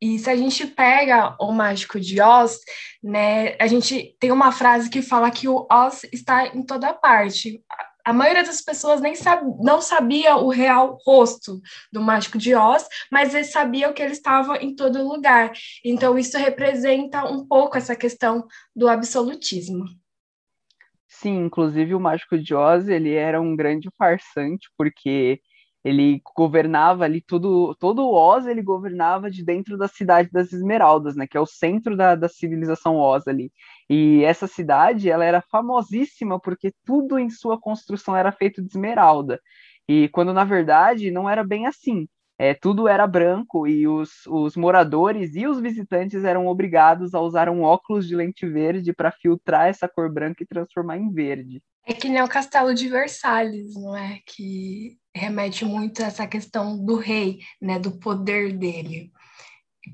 E 0.00 0.18
se 0.18 0.28
a 0.28 0.34
gente 0.34 0.66
pega 0.66 1.36
o 1.38 1.52
Mágico 1.52 2.00
de 2.00 2.20
Oz, 2.20 2.58
né, 3.00 3.54
a 3.60 3.68
gente 3.68 4.16
tem 4.18 4.32
uma 4.32 4.50
frase 4.50 4.90
que 4.90 5.00
fala 5.00 5.30
que 5.30 5.46
o 5.46 5.64
Oz 5.70 6.02
está 6.12 6.48
em 6.48 6.64
toda 6.64 6.92
parte 6.92 7.62
a 8.04 8.12
maioria 8.12 8.42
das 8.42 8.60
pessoas 8.60 9.00
nem 9.00 9.14
sabe, 9.14 9.44
não 9.60 9.80
sabia 9.80 10.34
o 10.34 10.48
real 10.48 10.98
rosto 11.06 11.60
do 11.92 12.02
Mágico 12.02 12.36
de 12.36 12.52
Oz, 12.52 12.84
mas 13.12 13.32
eles 13.32 13.52
sabiam 13.52 13.92
que 13.92 14.02
ele 14.02 14.10
estava 14.10 14.56
em 14.56 14.74
todo 14.74 15.06
lugar. 15.06 15.52
Então, 15.84 16.18
isso 16.18 16.36
representa 16.36 17.24
um 17.24 17.46
pouco 17.46 17.76
essa 17.76 17.94
questão 17.94 18.44
do 18.74 18.88
absolutismo. 18.88 19.84
Sim, 21.22 21.44
inclusive 21.44 21.94
o 21.94 22.00
Mágico 22.00 22.36
de 22.36 22.52
Oz, 22.54 22.88
ele 22.88 23.14
era 23.14 23.40
um 23.40 23.54
grande 23.54 23.88
farsante, 23.96 24.68
porque 24.76 25.40
ele 25.84 26.20
governava 26.36 27.04
ali 27.04 27.20
tudo, 27.20 27.74
todo 27.76 28.02
o 28.02 28.12
Oz 28.12 28.44
ele 28.46 28.60
governava 28.62 29.30
de 29.30 29.44
dentro 29.44 29.76
da 29.78 29.86
cidade 29.88 30.28
das 30.32 30.52
Esmeraldas, 30.52 31.14
né, 31.16 31.26
que 31.28 31.36
é 31.36 31.40
o 31.40 31.46
centro 31.46 31.96
da, 31.96 32.16
da 32.16 32.28
civilização 32.28 32.96
Oz 32.96 33.28
ali. 33.28 33.52
E 33.88 34.24
essa 34.24 34.48
cidade, 34.48 35.08
ela 35.10 35.24
era 35.24 35.40
famosíssima 35.42 36.40
porque 36.40 36.72
tudo 36.84 37.18
em 37.18 37.30
sua 37.30 37.60
construção 37.60 38.16
era 38.16 38.32
feito 38.32 38.60
de 38.60 38.68
esmeralda. 38.68 39.40
E 39.88 40.08
quando 40.08 40.32
na 40.32 40.44
verdade 40.44 41.10
não 41.12 41.28
era 41.30 41.44
bem 41.44 41.66
assim. 41.66 42.08
É, 42.42 42.54
tudo 42.54 42.88
era 42.88 43.06
branco 43.06 43.68
e 43.68 43.86
os, 43.86 44.26
os 44.26 44.56
moradores 44.56 45.36
e 45.36 45.46
os 45.46 45.60
visitantes 45.60 46.24
eram 46.24 46.48
obrigados 46.48 47.14
a 47.14 47.20
usar 47.20 47.48
um 47.48 47.62
óculos 47.62 48.04
de 48.04 48.16
lente 48.16 48.44
verde 48.44 48.92
para 48.92 49.12
filtrar 49.12 49.68
essa 49.68 49.88
cor 49.88 50.12
branca 50.12 50.42
e 50.42 50.46
transformar 50.46 50.98
em 50.98 51.08
verde. 51.08 51.62
É 51.86 51.92
que 51.92 52.08
nem 52.08 52.20
o 52.20 52.26
castelo 52.26 52.74
de 52.74 52.88
Versalhes, 52.88 53.76
não 53.76 53.96
é? 53.96 54.18
Que 54.26 54.98
remete 55.14 55.64
muito 55.64 56.02
a 56.02 56.06
essa 56.06 56.26
questão 56.26 56.84
do 56.84 56.96
rei, 56.96 57.38
né? 57.60 57.78
Do 57.78 57.92
poder 58.00 58.52
dele. 58.52 59.12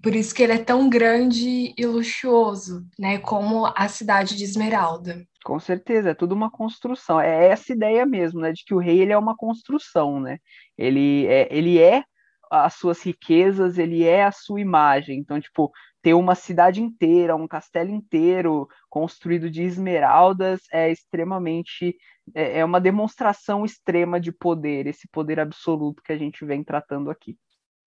Por 0.02 0.14
isso 0.14 0.35
que 0.35 0.43
ele 0.43 0.55
é 0.55 0.64
tão 0.64 0.88
grande 0.88 1.75
e 1.76 1.85
luxuoso, 1.85 2.87
né? 2.99 3.19
Como 3.19 3.67
a 3.76 3.88
cidade 3.88 4.35
de 4.35 4.45
Esmeralda. 4.45 5.23
Com 5.45 5.61
certeza, 5.61 6.11
é 6.11 6.14
tudo 6.14 6.35
uma 6.35 6.50
construção. 6.50 7.21
É 7.21 7.49
essa 7.49 7.75
ideia 7.75 8.07
mesmo, 8.07 8.40
né? 8.40 8.52
De 8.52 8.64
que 8.64 8.73
o 8.73 8.78
rei 8.78 9.00
ele 9.00 9.12
é 9.12 9.19
uma 9.19 9.37
construção, 9.37 10.19
né? 10.19 10.38
Ele 10.78 11.26
é, 11.26 11.47
ele 11.50 11.78
é 11.78 12.05
as 12.50 12.75
suas 12.75 13.02
riquezas, 13.02 13.78
ele 13.78 14.05
é 14.05 14.25
a 14.25 14.33
sua 14.33 14.61
imagem. 14.61 15.19
Então, 15.19 15.40
tipo, 15.40 15.73
ter 16.02 16.14
uma 16.14 16.35
cidade 16.35 16.81
inteira, 16.81 17.37
um 17.37 17.49
castelo 17.49 17.90
inteiro 17.90 18.69
construído 18.88 19.50
de 19.50 19.62
esmeraldas 19.62 20.61
é 20.73 20.90
extremamente 20.90 21.97
é, 22.35 22.61
é 22.61 22.64
uma 22.64 22.81
demonstração 22.81 23.64
extrema 23.64 24.21
de 24.21 24.33
poder, 24.33 24.87
esse 24.87 25.09
poder 25.09 25.40
absoluto 25.40 26.02
que 26.02 26.12
a 26.12 26.19
gente 26.19 26.45
vem 26.45 26.62
tratando 26.62 27.11
aqui. 27.11 27.37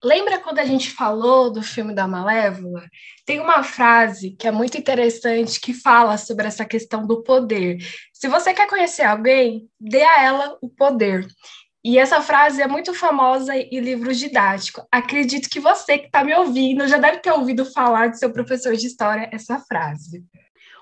Lembra 0.04 0.38
quando 0.38 0.58
a 0.58 0.64
gente 0.64 0.90
falou 0.90 1.50
do 1.50 1.62
filme 1.62 1.94
da 1.94 2.06
Malévola? 2.06 2.84
Tem 3.25 3.40
uma 3.40 3.62
frase 3.62 4.36
que 4.38 4.46
é 4.46 4.52
muito 4.52 4.76
interessante 4.76 5.58
que 5.58 5.72
fala 5.72 6.18
sobre 6.18 6.46
essa 6.46 6.66
questão 6.66 7.06
do 7.06 7.22
poder. 7.22 7.78
Se 8.12 8.28
você 8.28 8.52
quer 8.52 8.68
conhecer 8.68 9.02
alguém, 9.02 9.68
dê 9.80 10.02
a 10.02 10.22
ela 10.22 10.58
o 10.60 10.68
poder. 10.68 11.26
E 11.87 11.99
essa 11.99 12.21
frase 12.21 12.61
é 12.61 12.66
muito 12.66 12.93
famosa 12.93 13.55
em 13.55 13.78
livros 13.78 14.19
didáticos. 14.19 14.85
Acredito 14.90 15.49
que 15.49 15.61
você 15.61 15.97
que 15.97 16.07
está 16.07 16.25
me 16.25 16.35
ouvindo 16.35 16.88
já 16.88 16.99
deve 16.99 17.19
ter 17.19 17.31
ouvido 17.31 17.64
falar 17.64 18.09
de 18.09 18.19
seu 18.19 18.33
professor 18.33 18.75
de 18.75 18.88
história 18.88 19.31
essa 19.33 19.61
frase. 19.61 20.25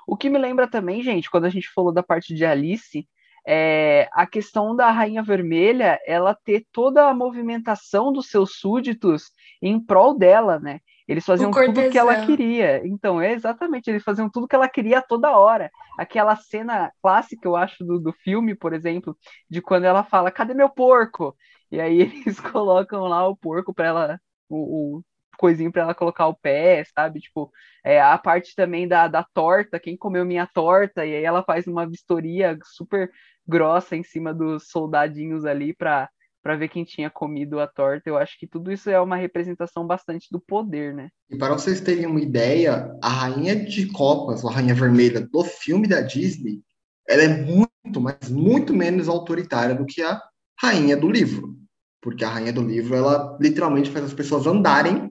O 0.06 0.16
que 0.16 0.30
me 0.30 0.38
lembra 0.38 0.66
também, 0.66 1.02
gente, 1.02 1.30
quando 1.30 1.44
a 1.44 1.50
gente 1.50 1.70
falou 1.74 1.92
da 1.92 2.02
parte 2.02 2.34
de 2.34 2.42
Alice, 2.42 3.06
é 3.46 4.08
a 4.12 4.26
questão 4.26 4.74
da 4.74 4.90
Rainha 4.90 5.22
Vermelha, 5.22 6.00
ela 6.06 6.34
ter 6.34 6.64
toda 6.72 7.06
a 7.06 7.12
movimentação 7.12 8.10
dos 8.10 8.30
seus 8.30 8.54
súditos 8.54 9.24
em 9.60 9.78
prol 9.78 10.16
dela, 10.16 10.58
né? 10.58 10.80
Eles 11.06 11.24
faziam 11.24 11.50
tudo 11.50 11.80
o 11.80 11.90
que 11.90 11.98
ela 11.98 12.24
queria. 12.24 12.86
Então, 12.86 13.20
é 13.20 13.32
exatamente, 13.32 13.88
eles 13.88 14.02
faziam 14.02 14.30
tudo 14.30 14.48
que 14.48 14.54
ela 14.54 14.68
queria 14.68 15.02
toda 15.02 15.36
hora. 15.36 15.70
Aquela 15.98 16.34
cena 16.36 16.90
clássica, 17.02 17.46
eu 17.46 17.56
acho, 17.56 17.84
do, 17.84 18.00
do 18.00 18.12
filme, 18.12 18.54
por 18.54 18.72
exemplo, 18.72 19.16
de 19.50 19.60
quando 19.60 19.84
ela 19.84 20.02
fala, 20.02 20.30
cadê 20.30 20.54
meu 20.54 20.70
porco? 20.70 21.36
E 21.70 21.80
aí 21.80 22.00
eles 22.26 22.40
colocam 22.40 23.02
lá 23.04 23.26
o 23.28 23.36
porco 23.36 23.74
para 23.74 23.86
ela, 23.86 24.20
o, 24.48 24.98
o 24.98 25.02
coisinho 25.36 25.70
para 25.72 25.82
ela 25.82 25.94
colocar 25.94 26.26
o 26.26 26.34
pé, 26.34 26.84
sabe? 26.94 27.20
Tipo, 27.20 27.50
é, 27.84 28.00
a 28.00 28.16
parte 28.16 28.54
também 28.54 28.88
da, 28.88 29.06
da 29.08 29.24
torta, 29.34 29.80
quem 29.80 29.96
comeu 29.96 30.24
minha 30.24 30.46
torta, 30.46 31.04
e 31.04 31.16
aí 31.16 31.24
ela 31.24 31.42
faz 31.44 31.66
uma 31.66 31.86
vistoria 31.88 32.58
super 32.64 33.10
grossa 33.46 33.94
em 33.96 34.02
cima 34.02 34.32
dos 34.32 34.68
soldadinhos 34.68 35.44
ali 35.44 35.74
para 35.74 36.08
para 36.44 36.56
ver 36.56 36.68
quem 36.68 36.84
tinha 36.84 37.08
comido 37.08 37.58
a 37.58 37.66
torta. 37.66 38.10
Eu 38.10 38.18
acho 38.18 38.38
que 38.38 38.46
tudo 38.46 38.70
isso 38.70 38.90
é 38.90 39.00
uma 39.00 39.16
representação 39.16 39.86
bastante 39.86 40.28
do 40.30 40.38
poder, 40.38 40.94
né? 40.94 41.08
E 41.30 41.38
para 41.38 41.54
vocês 41.54 41.80
terem 41.80 42.04
uma 42.04 42.20
ideia, 42.20 42.94
a 43.02 43.08
rainha 43.08 43.56
de 43.56 43.86
copas, 43.86 44.44
a 44.44 44.50
rainha 44.50 44.74
vermelha 44.74 45.26
do 45.26 45.42
filme 45.42 45.88
da 45.88 46.02
Disney, 46.02 46.60
ela 47.08 47.22
é 47.22 47.28
muito, 47.28 47.98
mas 47.98 48.28
muito 48.28 48.74
menos 48.74 49.08
autoritária 49.08 49.74
do 49.74 49.86
que 49.86 50.02
a 50.02 50.20
rainha 50.60 50.98
do 50.98 51.10
livro. 51.10 51.56
Porque 52.02 52.22
a 52.22 52.28
rainha 52.28 52.52
do 52.52 52.62
livro, 52.62 52.94
ela 52.94 53.38
literalmente 53.40 53.90
faz 53.90 54.04
as 54.04 54.12
pessoas 54.12 54.46
andarem 54.46 55.10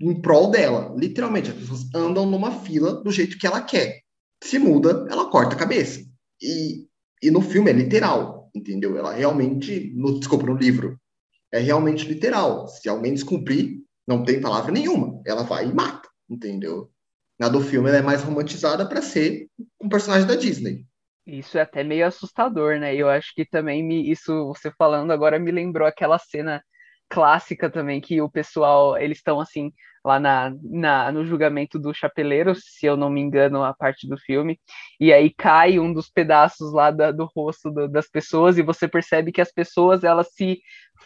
em 0.00 0.18
prol 0.22 0.50
dela. 0.50 0.94
Literalmente, 0.96 1.50
as 1.50 1.56
pessoas 1.56 1.94
andam 1.94 2.24
numa 2.24 2.52
fila 2.52 3.02
do 3.02 3.12
jeito 3.12 3.36
que 3.36 3.46
ela 3.46 3.60
quer. 3.60 4.00
Se 4.42 4.58
muda, 4.58 5.06
ela 5.10 5.28
corta 5.28 5.54
a 5.54 5.58
cabeça. 5.58 6.00
E, 6.40 6.86
e 7.22 7.30
no 7.30 7.42
filme 7.42 7.68
é 7.68 7.74
literal 7.74 8.37
entendeu? 8.58 8.96
Ela 8.96 9.12
realmente, 9.12 9.92
no, 9.94 10.18
desculpa, 10.18 10.46
no 10.46 10.54
livro, 10.54 10.98
é 11.52 11.58
realmente 11.58 12.06
literal. 12.06 12.68
Se 12.68 12.88
alguém 12.88 13.14
descumprir, 13.14 13.80
não 14.06 14.22
tem 14.22 14.40
palavra 14.40 14.72
nenhuma. 14.72 15.20
Ela 15.26 15.42
vai 15.42 15.66
e 15.66 15.72
mata, 15.72 16.08
entendeu? 16.28 16.90
Na 17.38 17.48
do 17.48 17.60
filme, 17.60 17.88
ela 17.88 17.98
é 17.98 18.02
mais 18.02 18.22
romantizada 18.22 18.86
para 18.86 19.00
ser 19.00 19.48
um 19.80 19.88
personagem 19.88 20.26
da 20.26 20.34
Disney. 20.34 20.84
Isso 21.26 21.58
é 21.58 21.60
até 21.60 21.84
meio 21.84 22.06
assustador, 22.06 22.78
né? 22.80 22.94
Eu 22.94 23.08
acho 23.08 23.34
que 23.34 23.44
também 23.44 23.86
me, 23.86 24.10
isso, 24.10 24.46
você 24.46 24.72
falando 24.78 25.12
agora, 25.12 25.38
me 25.38 25.50
lembrou 25.50 25.86
aquela 25.86 26.18
cena 26.18 26.62
clássica 27.08 27.70
também, 27.70 28.00
que 28.00 28.20
o 28.20 28.30
pessoal, 28.30 28.96
eles 28.98 29.18
estão 29.18 29.40
assim, 29.40 29.72
lá 30.08 30.18
na, 30.18 30.54
na, 30.62 31.12
no 31.12 31.24
julgamento 31.24 31.78
do 31.78 31.92
chapeleiro, 31.92 32.54
se 32.54 32.86
eu 32.86 32.96
não 32.96 33.10
me 33.10 33.20
engano, 33.20 33.62
a 33.62 33.74
parte 33.74 34.08
do 34.08 34.16
filme, 34.16 34.58
e 34.98 35.12
aí 35.12 35.28
cai 35.28 35.78
um 35.78 35.92
dos 35.92 36.08
pedaços 36.08 36.72
lá 36.72 36.90
da, 36.90 37.12
do 37.12 37.26
rosto 37.26 37.70
do, 37.70 37.86
das 37.86 38.08
pessoas, 38.08 38.56
e 38.56 38.62
você 38.62 38.88
percebe 38.88 39.30
que 39.30 39.40
as 39.40 39.52
pessoas, 39.52 40.04
elas 40.04 40.32
se 40.32 40.60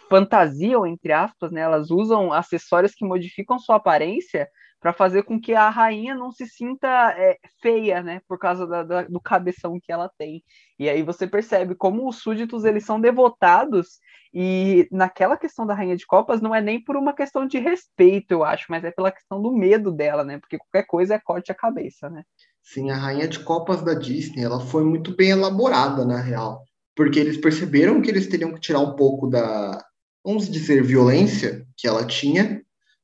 fantasiam, 0.09 0.87
entre 0.87 1.13
aspas, 1.13 1.51
né, 1.51 1.63
elas 1.63 1.91
usam 1.91 2.33
acessórios 2.33 2.95
que 2.95 3.05
modificam 3.05 3.59
sua 3.59 3.77
aparência 3.77 4.49
para 4.83 4.93
fazer 4.93 5.23
com 5.23 5.41
que 5.41 5.55
a 5.55 5.71
rainha 5.71 6.13
não 6.13 6.33
se 6.33 6.45
sinta 6.45 6.89
é, 7.17 7.39
feia, 7.63 8.03
né, 8.03 8.21
por 8.27 8.37
causa 8.37 8.67
da, 8.67 8.83
da, 8.83 9.03
do 9.03 9.21
cabeção 9.21 9.79
que 9.81 9.93
ela 9.93 10.11
tem. 10.19 10.43
E 10.77 10.89
aí 10.89 11.05
você 11.05 11.25
percebe 11.25 11.77
como 11.77 12.09
os 12.09 12.17
súditos 12.17 12.65
eles 12.65 12.85
são 12.85 13.01
devotados 13.01 14.01
e 14.35 14.89
naquela 14.91 15.37
questão 15.37 15.65
da 15.65 15.73
rainha 15.73 15.97
de 15.97 16.05
copas 16.05 16.41
não 16.41 16.53
é 16.53 16.61
nem 16.61 16.83
por 16.83 16.97
uma 16.97 17.15
questão 17.15 17.47
de 17.47 17.61
respeito, 17.61 18.33
eu 18.33 18.43
acho, 18.43 18.67
mas 18.69 18.83
é 18.83 18.91
pela 18.91 19.13
questão 19.13 19.41
do 19.41 19.53
medo 19.53 19.93
dela, 19.93 20.25
né? 20.25 20.39
Porque 20.39 20.59
qualquer 20.59 20.85
coisa 20.85 21.15
é 21.15 21.21
corte 21.21 21.53
a 21.53 21.55
cabeça, 21.55 22.11
né? 22.11 22.25
Sim, 22.61 22.91
a 22.91 22.97
rainha 22.97 23.29
de 23.29 23.39
copas 23.39 23.83
da 23.83 23.95
Disney, 23.95 24.43
ela 24.43 24.59
foi 24.59 24.85
muito 24.85 25.15
bem 25.15 25.31
elaborada, 25.31 26.05
na 26.05 26.21
real, 26.21 26.65
porque 26.97 27.21
eles 27.21 27.37
perceberam 27.37 28.03
que 28.03 28.11
eles 28.11 28.27
teriam 28.27 28.53
que 28.53 28.61
tirar 28.61 28.81
um 28.81 28.97
pouco 28.97 29.29
da, 29.29 29.79
vamos 30.25 30.51
dizer, 30.51 30.83
violência 30.83 31.65
que 31.77 31.87
ela 31.87 32.05
tinha 32.05 32.62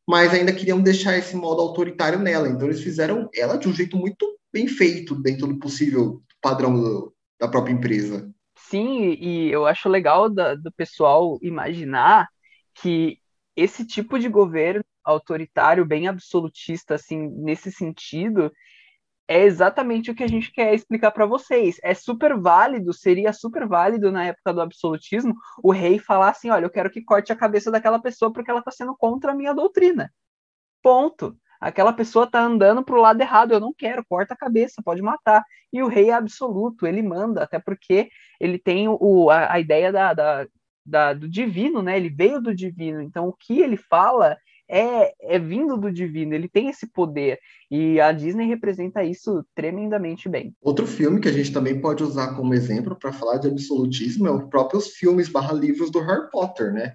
mas 0.09 0.33
ainda 0.33 0.55
queriam 0.55 0.81
deixar 0.81 1.19
esse 1.19 1.37
modo 1.37 1.61
autoritário 1.61 2.19
nela. 2.19 2.49
Então 2.49 2.67
eles 2.67 2.81
fizeram 2.81 3.29
ela 3.35 3.59
de 3.59 3.69
um 3.69 3.75
jeito 3.75 3.95
muito 3.95 4.39
bem 4.51 4.67
feito, 4.67 5.15
dentro 5.15 5.47
do 5.47 5.59
possível 5.59 6.23
padrão 6.41 6.73
do, 6.75 7.15
da 7.39 7.47
própria 7.47 7.75
empresa. 7.75 8.33
Sim, 8.57 9.13
e 9.21 9.51
eu 9.53 9.67
acho 9.67 9.87
legal 9.87 10.31
da, 10.31 10.55
do 10.55 10.73
pessoal 10.73 11.39
imaginar 11.43 12.27
que 12.75 13.19
esse 13.55 13.87
tipo 13.87 14.19
de 14.19 14.31
governo 14.31 14.83
autoritário, 15.05 15.85
bem 15.85 16.09
absolutista, 16.09 16.95
assim, 16.95 17.29
nesse 17.29 17.71
sentido, 17.71 18.51
é 19.29 19.43
exatamente 19.43 20.11
o 20.11 20.15
que 20.15 20.25
a 20.25 20.27
gente 20.27 20.51
quer 20.51 20.75
explicar 20.75 21.11
para 21.11 21.27
vocês. 21.27 21.79
É 21.83 21.93
super 21.93 22.35
válido, 22.37 22.95
seria 22.95 23.33
super 23.33 23.67
válido 23.69 24.11
na 24.11 24.25
época 24.25 24.55
do 24.55 24.63
absolutismo, 24.63 25.35
o 25.63 25.71
rei 25.71 25.99
falar 25.99 26.31
assim: 26.31 26.49
olha, 26.49 26.65
eu 26.65 26.71
quero 26.71 26.91
que 26.91 27.05
corte 27.05 27.31
a 27.31 27.37
cabeça 27.37 27.71
daquela 27.71 28.01
pessoa 28.01 28.33
porque 28.33 28.51
ela 28.51 28.61
está 28.61 28.71
sendo 28.71 28.97
contra 28.97 29.33
a 29.33 29.35
minha 29.35 29.53
doutrina. 29.53 30.11
Ponto. 30.83 31.37
Aquela 31.61 31.93
pessoa 31.93 32.25
está 32.25 32.41
andando 32.41 32.85
para 32.85 32.95
o 32.95 33.01
lado 33.01 33.21
errado, 33.21 33.53
eu 33.53 33.61
não 33.61 33.75
quero, 33.77 34.05
corta 34.09 34.33
a 34.33 34.37
cabeça, 34.37 34.81
pode 34.83 35.03
matar. 35.03 35.45
E 35.73 35.83
o 35.83 35.89
rei 35.89 36.11
é 36.11 36.13
absoluto, 36.13 36.87
ele 36.87 37.03
manda, 37.03 37.43
até 37.43 37.59
porque 37.59 38.09
ele 38.41 38.59
tem 38.59 38.89
o, 38.89 39.29
a, 39.29 39.55
a 39.55 39.61
ideia 39.61 39.91
da, 39.91 40.15
da, 40.15 40.47
da, 40.87 41.13
do 41.13 41.29
divino, 41.29 41.83
né? 41.83 41.97
Ele 41.97 42.09
veio 42.09 42.41
do 42.41 42.55
divino, 42.55 43.03
então 43.03 43.29
o 43.29 43.33
que 43.33 43.61
ele 43.61 43.77
fala 43.77 44.39
é, 44.69 45.13
é 45.21 45.39
vindo 45.39 45.77
do 45.77 45.91
divino, 45.91 46.35
ele 46.35 46.49
tem 46.49 46.69
esse 46.69 46.87
poder. 46.87 47.39
E 47.71 48.01
a 48.01 48.13
Disney 48.13 48.47
representa 48.47 49.03
isso 49.03 49.45
tremendamente 49.55 50.29
bem. 50.29 50.55
Outro 50.61 50.87
filme 50.87 51.21
que 51.21 51.29
a 51.29 51.33
gente 51.33 51.53
também 51.53 51.81
pode 51.81 52.03
usar 52.03 52.35
como 52.35 52.55
exemplo 52.55 52.97
para 52.97 53.13
falar 53.13 53.39
de 53.39 53.49
absolutismo 53.49 54.27
é 54.27 54.31
os 54.31 54.45
próprios 54.49 54.89
filmes 54.89 55.29
barra 55.29 55.53
livros 55.53 55.91
do 55.91 56.01
Harry 56.01 56.31
Potter, 56.31 56.73
né? 56.73 56.95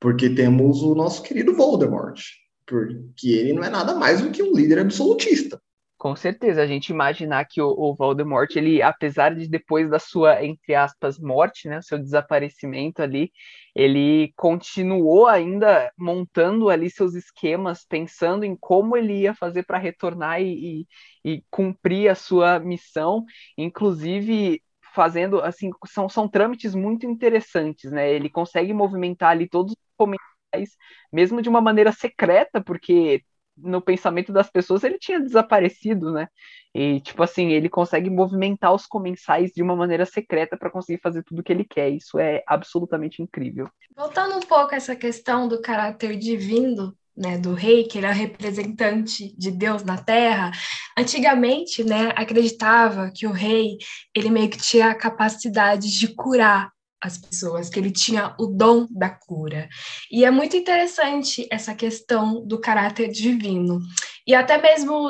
Porque 0.00 0.30
temos 0.30 0.82
o 0.82 0.94
nosso 0.94 1.22
querido 1.22 1.54
Voldemort, 1.54 2.20
porque 2.64 3.28
ele 3.28 3.52
não 3.52 3.64
é 3.64 3.70
nada 3.70 3.94
mais 3.94 4.20
do 4.20 4.30
que 4.30 4.42
um 4.42 4.54
líder 4.54 4.78
absolutista. 4.78 5.60
Com 5.98 6.14
certeza, 6.14 6.62
a 6.62 6.66
gente 6.66 6.90
imaginar 6.90 7.44
que 7.44 7.60
o, 7.60 7.68
o, 7.70 7.92
Voldemort, 7.92 8.54
ele, 8.54 8.80
apesar 8.80 9.34
de 9.34 9.48
depois 9.48 9.90
da 9.90 9.98
sua, 9.98 10.44
entre 10.44 10.72
aspas, 10.72 11.18
morte, 11.18 11.68
né, 11.68 11.82
seu 11.82 11.98
desaparecimento 11.98 13.02
ali, 13.02 13.32
ele 13.74 14.32
continuou 14.36 15.26
ainda 15.26 15.92
montando 15.98 16.68
ali 16.70 16.88
seus 16.88 17.14
esquemas, 17.14 17.84
pensando 17.84 18.44
em 18.44 18.56
como 18.56 18.96
ele 18.96 19.22
ia 19.22 19.34
fazer 19.34 19.64
para 19.64 19.76
retornar 19.76 20.40
e, 20.40 20.86
e, 21.24 21.32
e, 21.32 21.44
cumprir 21.50 22.08
a 22.08 22.14
sua 22.14 22.60
missão, 22.60 23.24
inclusive 23.56 24.62
fazendo, 24.94 25.40
assim, 25.42 25.70
são, 25.86 26.08
são 26.08 26.28
trâmites 26.28 26.76
muito 26.76 27.06
interessantes, 27.06 27.90
né? 27.90 28.08
Ele 28.12 28.30
consegue 28.30 28.72
movimentar 28.72 29.30
ali 29.30 29.48
todos 29.48 29.72
os 29.72 29.78
comentários, 29.96 30.76
mesmo 31.12 31.42
de 31.42 31.48
uma 31.48 31.60
maneira 31.60 31.90
secreta, 31.92 32.62
porque 32.62 33.24
no 33.62 33.80
pensamento 33.80 34.32
das 34.32 34.50
pessoas 34.50 34.84
ele 34.84 34.98
tinha 34.98 35.20
desaparecido, 35.20 36.12
né? 36.12 36.28
E, 36.74 37.00
tipo 37.00 37.22
assim, 37.22 37.48
ele 37.48 37.68
consegue 37.68 38.10
movimentar 38.10 38.72
os 38.72 38.86
comensais 38.86 39.50
de 39.52 39.62
uma 39.62 39.74
maneira 39.74 40.04
secreta 40.04 40.56
para 40.56 40.70
conseguir 40.70 41.00
fazer 41.00 41.22
tudo 41.24 41.40
o 41.40 41.42
que 41.42 41.52
ele 41.52 41.64
quer. 41.64 41.88
Isso 41.88 42.18
é 42.18 42.42
absolutamente 42.46 43.22
incrível. 43.22 43.68
Voltando 43.96 44.36
um 44.36 44.40
pouco 44.40 44.74
a 44.74 44.76
essa 44.76 44.94
questão 44.94 45.48
do 45.48 45.60
caráter 45.60 46.16
divino, 46.16 46.94
né, 47.16 47.36
do 47.36 47.52
rei, 47.52 47.84
que 47.84 47.98
ele 47.98 48.06
é 48.06 48.10
o 48.10 48.14
representante 48.14 49.36
de 49.36 49.50
Deus 49.50 49.82
na 49.82 49.98
terra, 49.98 50.52
antigamente, 50.96 51.82
né, 51.82 52.12
acreditava 52.14 53.10
que 53.12 53.26
o 53.26 53.32
rei, 53.32 53.76
ele 54.14 54.30
meio 54.30 54.48
que 54.48 54.58
tinha 54.58 54.90
a 54.90 54.94
capacidade 54.94 55.90
de 55.90 56.14
curar 56.14 56.70
as 57.02 57.18
pessoas, 57.18 57.68
que 57.68 57.78
ele 57.78 57.90
tinha 57.90 58.34
o 58.38 58.46
dom 58.46 58.86
da 58.90 59.08
cura. 59.08 59.68
E 60.10 60.24
é 60.24 60.30
muito 60.30 60.56
interessante 60.56 61.46
essa 61.50 61.74
questão 61.74 62.46
do 62.46 62.60
caráter 62.60 63.08
divino. 63.08 63.80
E 64.26 64.34
até 64.34 64.60
mesmo 64.60 65.08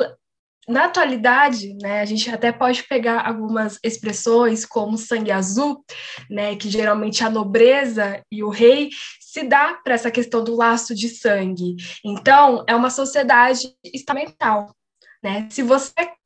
na 0.67 0.85
atualidade, 0.85 1.73
né, 1.81 1.99
a 1.99 2.05
gente 2.05 2.29
até 2.29 2.51
pode 2.51 2.83
pegar 2.83 3.25
algumas 3.27 3.79
expressões 3.83 4.65
como 4.65 4.99
sangue 4.99 5.31
azul, 5.31 5.83
né, 6.29 6.55
que 6.55 6.69
geralmente 6.69 7.23
a 7.23 7.29
nobreza 7.29 8.21
e 8.31 8.43
o 8.43 8.49
rei 8.49 8.89
se 9.19 9.43
dá 9.43 9.73
para 9.83 9.95
essa 9.95 10.11
questão 10.11 10.43
do 10.43 10.55
laço 10.55 10.93
de 10.93 11.09
sangue. 11.09 11.75
Então, 12.05 12.63
é 12.67 12.75
uma 12.75 12.91
sociedade 12.91 13.75
estamental, 13.83 14.73
né? 15.23 15.47
Se 15.49 15.63
você 15.63 15.91
é 15.97 16.18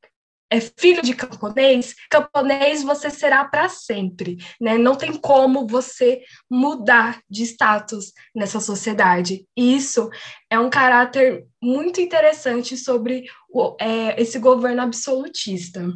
filho 0.78 1.02
de 1.02 1.14
camponês, 1.14 1.94
camponês 2.10 2.82
você 2.82 3.10
será 3.10 3.44
para 3.44 3.68
sempre, 3.68 4.36
né? 4.60 4.78
Não 4.78 4.94
tem 4.94 5.12
como 5.12 5.66
você 5.66 6.22
mudar 6.50 7.20
de 7.28 7.42
status 7.42 8.12
nessa 8.34 8.60
sociedade. 8.60 9.46
E 9.56 9.74
isso 9.74 10.10
é 10.50 10.58
um 10.58 10.70
caráter 10.70 11.46
muito 11.62 12.00
interessante 12.00 12.76
sobre 12.76 13.24
o, 13.50 13.76
é, 13.80 14.20
esse 14.20 14.38
governo 14.38 14.82
absolutista. 14.82 15.92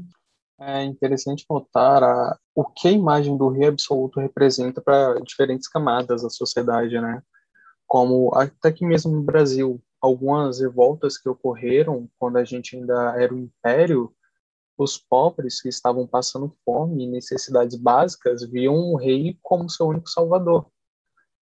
É 0.61 0.83
interessante 0.83 1.45
notar 1.49 2.03
a, 2.03 2.37
o 2.55 2.65
que 2.65 2.89
a 2.89 2.93
imagem 2.93 3.37
do 3.37 3.49
rei 3.49 3.69
absoluto 3.69 4.19
representa 4.19 4.81
para 4.81 5.21
diferentes 5.21 5.69
camadas 5.69 6.23
da 6.23 6.31
sociedade, 6.31 7.01
né? 7.01 7.23
Como 7.87 8.35
até 8.35 8.69
aqui 8.69 8.85
mesmo 8.85 9.13
no 9.13 9.23
Brasil, 9.23 9.81
algumas 10.01 10.61
revoltas 10.61 11.17
que 11.17 11.29
ocorreram 11.29 12.09
quando 12.19 12.39
a 12.39 12.45
gente 12.45 12.77
ainda 12.77 13.15
era 13.17 13.33
um 13.33 13.39
império, 13.39 14.13
os 14.79 14.97
pobres 14.97 15.61
que 15.61 15.69
estavam 15.69 16.07
passando 16.07 16.57
fome 16.65 17.05
e 17.05 17.09
necessidades 17.09 17.77
básicas 17.77 18.49
viam 18.49 18.77
o 18.77 18.97
rei 18.97 19.37
como 19.43 19.69
seu 19.69 19.89
único 19.89 20.09
salvador. 20.09 20.67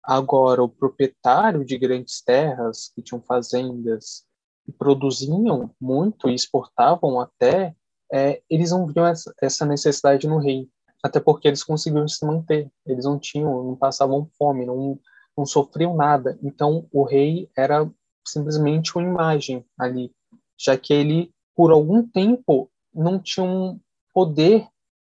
Agora, 0.03 0.63
o 0.63 0.69
proprietário 0.69 1.65
de 1.65 1.77
grandes 1.77 2.23
terras, 2.23 2.91
que 2.95 3.03
tinham 3.03 3.21
fazendas 3.21 4.25
e 4.67 4.73
produziam 4.73 5.71
muito 5.79 6.31
e 6.31 6.35
exportavam 6.35 7.21
até, 7.21 7.77
é, 8.11 8.41
eles 8.49 8.71
não 8.71 8.87
viam 8.87 9.05
essa, 9.07 9.67
necessidade 9.67 10.27
no 10.27 10.39
rei, 10.39 10.69
até 11.03 11.21
porque 11.21 11.49
eles 11.49 11.63
conseguiam 11.63 12.09
se 12.09 12.25
manter, 12.25 12.71
eles 12.87 13.05
não 13.05 13.19
tinham, 13.19 13.65
não 13.65 13.77
passavam 13.77 14.31
fome, 14.39 14.65
não, 14.65 14.99
não 15.37 15.45
sofriam 15.45 15.95
nada. 15.95 16.39
Então, 16.43 16.89
o 16.91 17.03
rei 17.03 17.51
era 17.57 17.89
simplesmente 18.27 18.97
uma 18.97 19.07
imagem 19.07 19.65
ali, 19.79 20.11
já 20.59 20.77
que 20.79 20.95
ele, 20.95 21.35
por 21.55 21.71
algum 21.71 22.07
tempo, 22.07 22.71
não 22.97 23.19
tinha 23.19 23.45
um 23.45 23.79
poder 24.13 24.67